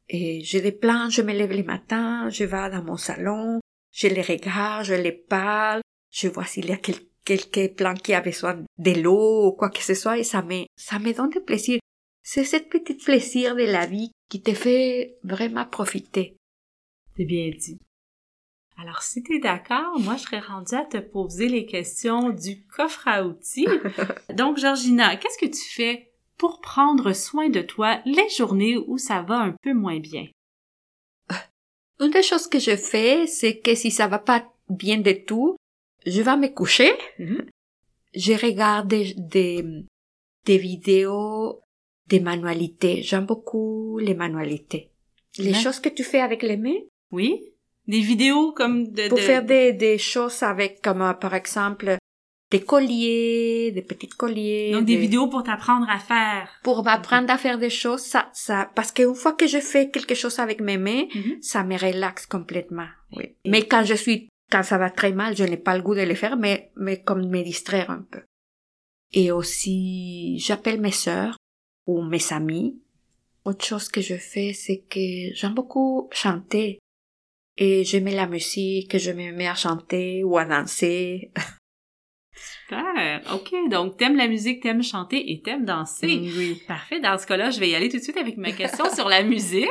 Et 0.09 0.43
j'ai 0.45 0.61
des 0.61 0.71
plantes, 0.71 1.11
je 1.11 1.23
me 1.23 1.33
lève 1.33 1.51
le 1.51 1.65
matin, 1.65 2.29
je 2.29 2.45
vais 2.45 2.71
dans 2.71 2.85
mon 2.85 2.97
salon, 2.97 3.59
je 3.91 4.07
les 4.07 4.23
regarde, 4.23 4.85
je 4.85 4.95
les 4.95 5.13
parle, 5.13 5.81
je 6.13 6.29
vois 6.29 6.45
s'il 6.45 6.67
y 6.67 6.73
a 6.73 6.77
quelques 6.77 7.75
plantes 7.75 8.03
qui 8.03 8.15
a 8.15 8.21
besoin 8.21 8.63
de 8.79 8.91
l'eau 9.03 9.49
ou 9.49 9.53
quoi 9.53 9.71
que 9.71 9.83
ce 9.83 9.95
soit 9.95 10.19
et 10.19 10.25
ça 10.25 10.43
me, 10.43 10.67
ça 10.77 11.01
me 11.01 11.13
donne 11.13 11.31
du 11.31 11.41
plaisir. 11.41 11.81
C'est 12.23 12.45
cette 12.45 12.69
petite 12.69 13.05
plaisir 13.05 13.57
de 13.57 13.65
la 13.65 13.87
vie 13.87 14.13
qui 14.29 14.41
te 14.41 14.55
fait 14.55 15.17
vraiment 15.25 15.67
profiter. 15.67 16.37
C'est 17.17 17.25
bien 17.25 17.51
dit. 17.51 17.79
Alors, 18.77 19.03
si 19.03 19.23
tu 19.23 19.37
es 19.37 19.39
d'accord, 19.39 19.99
moi, 20.01 20.17
je 20.17 20.23
serais 20.23 20.41
rendue 20.41 20.75
à 20.75 20.85
te 20.85 20.99
poser 20.99 21.49
les 21.49 21.65
questions 21.65 22.31
du 22.31 22.65
coffre 22.67 23.07
à 23.07 23.25
outils. 23.25 23.69
Donc, 24.35 24.59
Georgina, 24.59 25.17
qu'est-ce 25.17 25.39
que 25.39 25.51
tu 25.51 25.71
fais 25.71 26.11
pour 26.37 26.61
prendre 26.61 27.13
soin 27.13 27.49
de 27.49 27.61
toi 27.61 28.01
les 28.05 28.29
journées 28.37 28.77
où 28.77 28.99
ça 28.99 29.23
va 29.23 29.37
un 29.37 29.55
peu 29.63 29.73
moins 29.73 30.01
bien? 30.01 30.27
Une 32.01 32.11
des 32.11 32.25
choses 32.25 32.49
que 32.49 32.59
je 32.59 32.77
fais, 32.77 33.29
c'est 33.29 33.61
que 33.61 33.77
si 33.77 33.93
ça 33.93 34.09
va 34.09 34.19
pas 34.19 34.53
bien 34.69 34.99
du 34.99 35.25
tout, 35.25 35.57
je 36.05 36.21
vais 36.21 36.37
me 36.37 36.49
coucher. 36.49 36.93
Mm-hmm. 37.21 37.49
Je 38.15 38.33
regarde 38.33 38.89
des, 38.89 39.15
des, 40.45 40.59
vidéos 40.59 41.63
des 42.09 42.21
manualités. 42.21 43.03
J'aime 43.03 43.27
beaucoup 43.27 43.99
les 43.99 44.15
manualités. 44.15 44.91
Les 45.39 45.55
choses 45.55 45.81
que 45.81 45.89
tu 45.89 46.05
fais 46.05 46.21
avec 46.21 46.43
les 46.43 46.57
mains? 46.57 46.81
Oui? 47.11 47.41
Des 47.87 48.01
vidéos 48.01 48.53
comme 48.53 48.89
de... 48.89 49.09
Pour 49.09 49.21
faire 49.21 49.45
des, 49.45 49.73
des 49.73 49.99
choses 49.99 50.43
avec, 50.43 50.81
comme 50.83 51.03
euh, 51.03 51.13
par 51.13 51.35
exemple, 51.35 51.99
des 52.51 52.61
colliers, 52.61 53.73
des 53.73 53.83
petits 53.83 54.09
colliers. 54.09 54.71
Donc 54.73 54.85
des, 54.85 54.97
vidéos 54.97 55.29
pour 55.29 55.43
t'apprendre 55.43 55.87
à 55.91 55.99
faire. 55.99 56.49
Pour 56.63 56.85
m'apprendre 56.85 57.31
à 57.31 57.37
faire 57.37 57.59
des 57.59 57.71
choses, 57.71 58.03
ça, 58.03 58.31
ça, 58.33 58.71
parce 58.75 58.93
qu'une 58.93 59.15
fois 59.15 59.33
que 59.33 59.47
je 59.47 59.59
fais 59.59 59.91
quelque 59.91 60.15
chose 60.15 60.39
avec 60.39 60.61
mes 60.61 60.79
mains, 60.79 61.05
mm-hmm. 61.05 61.43
ça 61.43 61.65
me 61.65 61.77
relaxe 61.77 62.27
complètement. 62.27 62.87
Oui. 63.17 63.35
Mais 63.45 63.67
quand 63.67 63.85
je 63.85 63.95
suis, 63.95 64.29
quand 64.51 64.63
ça 64.63 64.79
va 64.79 64.91
très 64.91 65.13
mal, 65.13 65.37
je 65.37 65.45
n'ai 65.45 65.57
pas 65.57 65.77
le 65.77 65.83
goût 65.83 65.95
de 65.95 66.03
le 66.03 66.15
faire, 66.15 66.37
mais, 66.37 66.71
mais 66.77 67.03
comme 67.03 67.29
me 67.29 67.43
distraire 67.43 67.91
un 67.91 68.07
peu. 68.11 68.21
Et 69.13 69.31
aussi, 69.31 70.39
j'appelle 70.39 70.81
mes 70.81 70.91
sœurs 70.91 71.37
ou 71.87 72.03
mes 72.03 72.33
amis. 72.33 72.79
Autre 73.45 73.65
chose 73.65 73.89
que 73.89 74.01
je 74.01 74.15
fais, 74.15 74.53
c'est 74.55 74.85
que 74.89 75.35
j'aime 75.35 75.55
beaucoup 75.55 76.09
chanter 76.13 76.79
et 77.57 77.85
j'aimais 77.85 78.15
la 78.15 78.27
musique, 78.27 78.99
je 78.99 79.11
me 79.11 79.33
mets 79.33 79.49
à 79.49 79.55
chanter 79.55 80.25
ou 80.25 80.37
à 80.39 80.45
danser. 80.45 81.31
Super. 82.37 83.21
OK. 83.33 83.53
Donc, 83.71 83.97
t'aimes 83.97 84.17
la 84.17 84.27
musique, 84.27 84.63
t'aimes 84.63 84.83
chanter 84.83 85.33
et 85.33 85.41
t'aimes 85.41 85.65
danser. 85.65 86.17
Mm, 86.17 86.33
oui. 86.37 86.63
Parfait. 86.67 87.01
Dans 87.01 87.19
ce 87.19 87.27
cas-là, 87.27 87.51
je 87.51 87.61
vais 87.61 87.69
y 87.69 87.75
aller 87.75 87.89
tout 87.89 87.99
de 87.99 88.03
suite 88.03 88.17
avec 88.17 88.37
ma 88.37 88.53
question 88.53 88.85
sur 88.95 89.09
la 89.09 89.23
musique. 89.23 89.69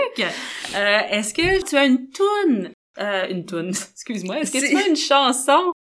Euh, 0.76 1.00
est-ce 1.10 1.34
que 1.34 1.68
tu 1.68 1.76
as 1.76 1.86
une 1.86 2.10
toune, 2.10 2.72
euh, 3.00 3.28
une 3.30 3.46
toune, 3.46 3.70
excuse-moi, 3.94 4.40
est-ce 4.40 4.52
que 4.52 4.66
tu 4.66 4.78
as 4.78 4.88
une 4.88 4.96
chanson 4.96 5.74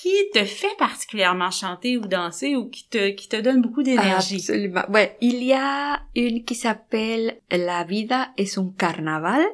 qui 0.00 0.14
te 0.32 0.44
fait 0.44 0.74
particulièrement 0.78 1.50
chanter 1.50 1.96
ou 1.96 2.06
danser 2.06 2.56
ou 2.56 2.68
qui 2.68 2.88
te, 2.88 3.10
qui 3.10 3.28
te 3.28 3.36
donne 3.36 3.60
beaucoup 3.60 3.82
d'énergie? 3.82 4.36
Absolument. 4.36 4.84
Ouais. 4.90 5.16
Il 5.20 5.42
y 5.42 5.52
a 5.52 6.02
une 6.14 6.44
qui 6.44 6.54
s'appelle 6.54 7.40
La 7.50 7.84
vida 7.84 8.32
es 8.36 8.58
un 8.58 8.72
carnaval 8.76 9.44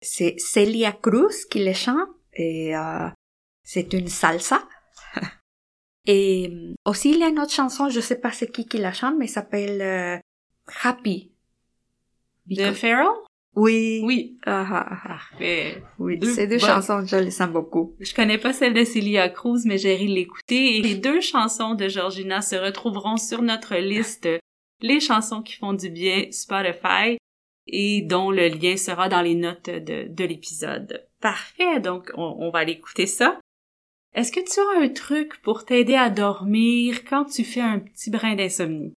c'est 0.00 0.34
Celia 0.38 0.92
Cruz 0.92 1.46
qui 1.50 1.64
le 1.64 1.72
chante 1.72 2.08
et 2.34 2.76
euh, 2.76 3.08
c'est 3.62 3.92
une 3.92 4.08
salsa. 4.08 4.66
et 6.06 6.50
euh, 6.50 6.74
aussi 6.84 7.10
il 7.10 7.18
y 7.18 7.22
a 7.22 7.28
une 7.28 7.38
autre 7.38 7.52
chanson, 7.52 7.88
je 7.88 8.00
sais 8.00 8.20
pas 8.20 8.32
c'est 8.32 8.50
qui 8.50 8.66
qui 8.66 8.78
la 8.78 8.92
chante, 8.92 9.16
mais 9.18 9.26
s'appelle 9.26 9.80
euh, 9.82 10.18
Happy. 10.82 11.32
De 12.46 12.72
Farrell? 12.72 13.06
Oui. 13.56 14.00
Oui. 14.04 14.38
Ah, 14.46 14.66
ah, 14.70 14.98
ah. 15.08 15.18
Oui, 15.98 16.18
ces 16.24 16.46
deux 16.46 16.58
chansons, 16.58 17.04
je 17.04 17.16
les 17.16 17.30
sens 17.30 17.50
beaucoup. 17.50 17.94
Je 17.98 18.14
connais 18.14 18.38
pas 18.38 18.52
celle 18.52 18.74
de 18.74 18.84
Celia 18.84 19.28
Cruz, 19.28 19.62
mais 19.64 19.78
j'ai 19.78 19.94
ri 19.96 20.06
l'écouter. 20.06 20.76
Et 20.76 20.82
les 20.82 20.94
deux 20.94 21.20
chansons 21.20 21.74
de 21.74 21.88
Georgina 21.88 22.42
se 22.42 22.56
retrouveront 22.56 23.16
sur 23.16 23.42
notre 23.42 23.76
liste 23.76 24.28
Les 24.80 25.00
chansons 25.00 25.42
qui 25.42 25.54
font 25.54 25.72
du 25.72 25.90
bien 25.90 26.26
Spotify 26.30 27.18
et 27.70 28.02
dont 28.02 28.30
le 28.30 28.48
lien 28.48 28.76
sera 28.76 29.08
dans 29.08 29.22
les 29.22 29.34
notes 29.34 29.70
de, 29.70 30.08
de 30.08 30.24
l'épisode. 30.24 31.06
Parfait, 31.20 31.80
donc 31.80 32.10
on, 32.14 32.50
va 32.50 32.60
aller 32.60 32.72
écouter 32.72 33.06
ça. 33.06 33.38
Est-ce 34.14 34.32
que 34.32 34.40
tu 34.40 34.58
as 34.60 34.84
un 34.84 34.88
truc 34.88 35.40
pour 35.42 35.64
t'aider 35.64 35.94
à 35.94 36.10
dormir 36.10 37.04
quand 37.04 37.26
tu 37.26 37.44
fais 37.44 37.60
un 37.60 37.78
petit 37.78 38.10
brin 38.10 38.34
d'insomnie? 38.34 38.94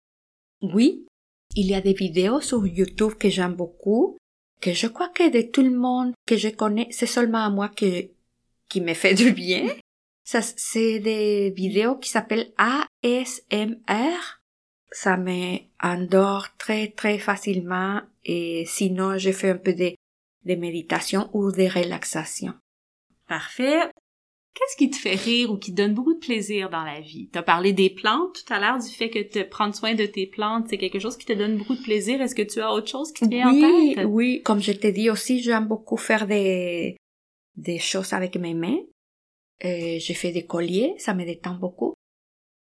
Oui, 0.62 1.06
il 1.54 1.66
y 1.66 1.74
a 1.74 1.80
des 1.80 1.92
vidéos 1.92 2.40
sur 2.40 2.66
YouTube 2.66 3.14
que 3.14 3.28
j'aime 3.28 3.54
beaucoup, 3.54 4.16
que 4.60 4.72
je 4.72 4.86
crois 4.86 5.08
que 5.08 5.30
de 5.30 5.42
tout 5.42 5.62
le 5.62 5.76
monde 5.76 6.12
que 6.26 6.36
je 6.36 6.48
connais, 6.48 6.88
c'est 6.90 7.06
seulement 7.06 7.44
à 7.44 7.50
moi 7.50 7.68
que, 7.68 8.08
qui 8.68 8.80
me 8.80 8.94
fait 8.94 9.14
du 9.14 9.32
bien. 9.32 9.66
Ça, 10.24 10.40
c'est 10.40 11.00
des 11.00 11.50
vidéos 11.50 11.96
qui 11.96 12.08
s'appellent 12.08 12.52
ASMR 12.56 14.41
ça 14.92 15.16
m'endort 15.16 16.48
très 16.58 16.88
très 16.88 17.18
facilement 17.18 18.00
et 18.24 18.64
sinon 18.66 19.18
je 19.18 19.32
fais 19.32 19.50
un 19.50 19.56
peu 19.56 19.72
de, 19.72 19.94
de 20.44 20.54
méditation 20.54 21.30
ou 21.32 21.50
de 21.50 21.62
relaxation. 21.62 22.54
Parfait. 23.28 23.90
Qu'est-ce 24.54 24.76
qui 24.76 24.90
te 24.90 24.96
fait 24.96 25.14
rire 25.14 25.50
ou 25.50 25.56
qui 25.56 25.70
te 25.70 25.76
donne 25.76 25.94
beaucoup 25.94 26.12
de 26.12 26.18
plaisir 26.18 26.68
dans 26.68 26.84
la 26.84 27.00
vie? 27.00 27.30
Tu 27.32 27.38
as 27.38 27.42
parlé 27.42 27.72
des 27.72 27.88
plantes 27.88 28.34
tout 28.34 28.52
à 28.52 28.60
l'heure, 28.60 28.78
du 28.78 28.90
fait 28.90 29.08
que 29.08 29.22
te 29.22 29.42
prendre 29.42 29.74
soin 29.74 29.94
de 29.94 30.04
tes 30.04 30.26
plantes, 30.26 30.66
c'est 30.68 30.76
quelque 30.76 30.98
chose 30.98 31.16
qui 31.16 31.24
te 31.24 31.32
donne 31.32 31.56
beaucoup 31.56 31.74
de 31.74 31.82
plaisir. 31.82 32.20
Est-ce 32.20 32.34
que 32.34 32.42
tu 32.42 32.60
as 32.60 32.70
autre 32.70 32.88
chose 32.88 33.12
qui 33.12 33.24
te 33.24 33.34
vient 33.34 33.50
oui, 33.50 33.92
en 33.92 33.94
tête? 33.94 34.06
Oui, 34.06 34.42
comme 34.42 34.60
je 34.60 34.72
t'ai 34.72 34.92
dit 34.92 35.08
aussi, 35.08 35.40
j'aime 35.40 35.68
beaucoup 35.68 35.96
faire 35.96 36.26
des, 36.26 36.98
des 37.56 37.78
choses 37.78 38.12
avec 38.12 38.36
mes 38.36 38.52
mains. 38.52 38.80
Euh, 39.64 39.98
je 39.98 40.12
fais 40.12 40.32
des 40.32 40.44
colliers, 40.44 40.94
ça 40.98 41.14
me 41.14 41.24
détend 41.24 41.54
beaucoup. 41.54 41.94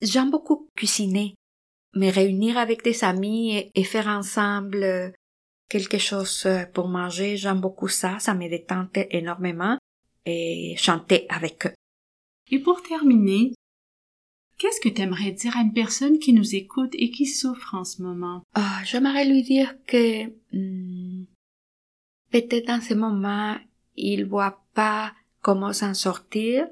J'aime 0.02 0.30
beaucoup 0.30 0.68
cuisiner 0.76 1.34
me 1.96 2.12
réunir 2.12 2.58
avec 2.58 2.84
des 2.84 3.04
amis 3.04 3.72
et, 3.74 3.84
faire 3.84 4.08
ensemble 4.08 4.84
euh, 4.84 5.10
quelque 5.70 5.98
chose 5.98 6.44
euh, 6.46 6.66
pour 6.66 6.88
manger, 6.88 7.38
j'aime 7.38 7.62
beaucoup 7.62 7.88
ça, 7.88 8.20
ça 8.20 8.34
me 8.34 8.50
détend 8.50 8.88
énormément 9.12 9.78
et 10.26 10.76
chanter 10.78 11.26
avec 11.30 11.66
eux. 11.66 11.74
Et 12.52 12.60
pour 12.60 12.82
terminer, 12.82 13.54
qu'est-ce 14.58 14.82
que 14.82 14.90
tu 14.90 15.02
aimerais 15.02 15.32
dire 15.32 15.56
à 15.58 15.62
une 15.62 15.74
personne 15.74 16.20
qui 16.20 16.34
nous 16.34 16.56
écoute 16.56 16.92
et 16.94 17.12
qui 17.12 17.26
souffre 17.26 17.76
en 17.76 17.84
ce 17.84 18.02
moment? 18.02 18.44
Ah, 18.56 18.82
j'aimerais 18.86 19.26
lui 19.26 19.44
dire 19.44 19.76
que 19.86 20.26
hmm, 20.54 21.26
peut-être 22.32 22.68
dans 22.68 22.82
ce 22.82 22.94
moment, 22.94 23.58
il 23.96 24.26
voit 24.26 24.64
pas 24.74 25.14
comment 25.42 25.74
s'en 25.74 25.94
sortir. 25.94 26.68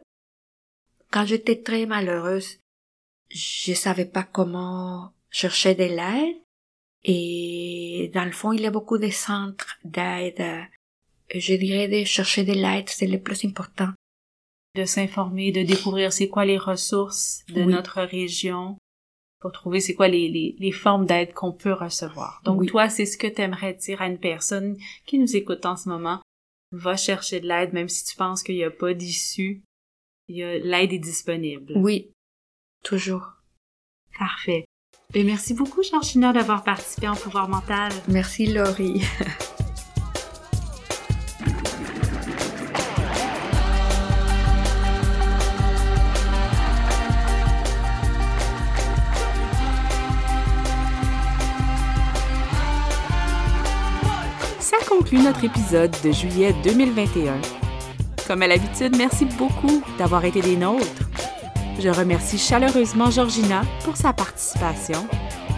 Quand 1.11 1.25
j'étais 1.25 1.61
très 1.61 1.85
malheureuse, 1.85 2.59
je 3.29 3.73
savais 3.73 4.05
pas 4.05 4.23
comment 4.23 5.13
chercher 5.29 5.75
de 5.75 5.83
l'aide. 5.83 6.37
Et 7.03 8.11
dans 8.13 8.25
le 8.25 8.31
fond, 8.31 8.51
il 8.51 8.61
y 8.61 8.65
a 8.65 8.71
beaucoup 8.71 8.97
de 8.97 9.09
centres 9.09 9.77
d'aide. 9.83 10.43
Je 11.33 11.53
dirais 11.53 11.87
de 11.87 12.05
chercher 12.05 12.43
de 12.43 12.53
l'aide, 12.53 12.89
c'est 12.89 13.07
le 13.07 13.19
plus 13.19 13.45
important. 13.45 13.91
De 14.75 14.85
s'informer, 14.85 15.51
de 15.51 15.63
découvrir 15.63 16.13
c'est 16.13 16.27
quoi 16.27 16.45
les 16.45 16.57
ressources 16.57 17.43
de 17.49 17.63
notre 17.63 18.01
région 18.01 18.77
pour 19.39 19.51
trouver 19.51 19.79
c'est 19.79 19.93
quoi 19.93 20.07
les, 20.07 20.29
les, 20.29 20.55
les 20.57 20.71
formes 20.71 21.05
d'aide 21.05 21.33
qu'on 21.33 21.51
peut 21.51 21.73
recevoir. 21.73 22.41
Donc 22.43 22.65
toi, 22.65 22.89
c'est 22.89 23.05
ce 23.05 23.17
que 23.17 23.27
tu 23.27 23.41
aimerais 23.41 23.73
dire 23.75 24.01
à 24.01 24.07
une 24.07 24.17
personne 24.17 24.77
qui 25.05 25.19
nous 25.19 25.35
écoute 25.35 25.65
en 25.65 25.75
ce 25.75 25.89
moment. 25.89 26.21
Va 26.71 26.97
chercher 26.97 27.39
de 27.39 27.47
l'aide, 27.47 27.73
même 27.73 27.87
si 27.87 28.03
tu 28.03 28.15
penses 28.15 28.43
qu'il 28.43 28.55
n'y 28.55 28.63
a 28.63 28.71
pas 28.71 28.93
d'issue. 28.93 29.63
L'aide 30.27 30.91
est 30.91 30.99
disponible. 30.99 31.73
Oui, 31.77 32.11
Toujours. 32.83 33.33
Parfait. 34.17 34.65
Et 35.13 35.23
merci 35.23 35.53
beaucoup, 35.53 35.83
Georgina, 35.83 36.33
d'avoir 36.33 36.63
participé 36.63 37.07
en 37.07 37.15
Pouvoir 37.15 37.47
mental. 37.47 37.91
Merci, 38.07 38.47
Laurie. 38.47 39.03
Ça 54.59 54.77
conclut 54.89 55.19
notre 55.19 55.45
épisode 55.45 55.95
de 56.03 56.11
juillet 56.11 56.53
2021. 56.63 57.39
Comme 58.27 58.41
à 58.41 58.47
l'habitude, 58.47 58.97
merci 58.97 59.23
beaucoup 59.23 59.81
d'avoir 59.97 60.25
été 60.25 60.41
des 60.41 60.57
nôtres. 60.57 61.06
Je 61.79 61.89
remercie 61.89 62.39
chaleureusement 62.39 63.11
Georgina 63.11 63.61
pour 63.83 63.95
sa 63.95 64.11
participation. 64.11 65.07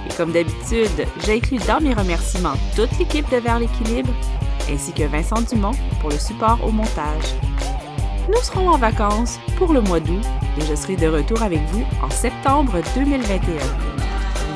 Et 0.06 0.14
comme 0.16 0.34
d'habitude, 0.34 1.08
j'inclus 1.26 1.60
dans 1.66 1.80
mes 1.80 1.94
remerciements 1.94 2.56
toute 2.76 2.98
l'équipe 3.00 3.30
de 3.32 3.38
Vers 3.38 3.60
l'équilibre, 3.60 4.12
ainsi 4.70 4.92
que 4.92 5.04
Vincent 5.04 5.42
Dumont 5.42 5.72
pour 6.02 6.10
le 6.10 6.18
support 6.18 6.60
au 6.64 6.72
montage. 6.72 7.36
Nous 8.28 8.42
serons 8.44 8.70
en 8.70 8.78
vacances 8.78 9.40
pour 9.58 9.74
le 9.74 9.82
mois 9.82 10.00
d'août 10.02 10.26
et 10.58 10.62
je 10.62 10.76
serai 10.76 10.98
de 10.98 11.08
retour 11.08 11.42
avec 11.42 11.62
vous 11.72 11.86
en 12.04 12.10
septembre 12.10 12.74
2021. 12.96 13.40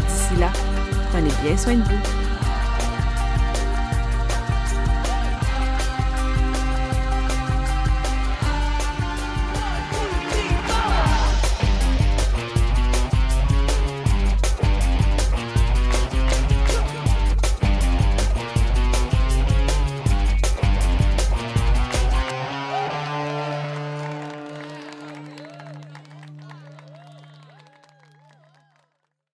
D'ici 0.07 0.35
là, 0.39 0.51
prenez 1.11 1.31
bien 1.43 1.57
soin 1.57 1.75
de 1.75 1.83
vous. 1.83 2.22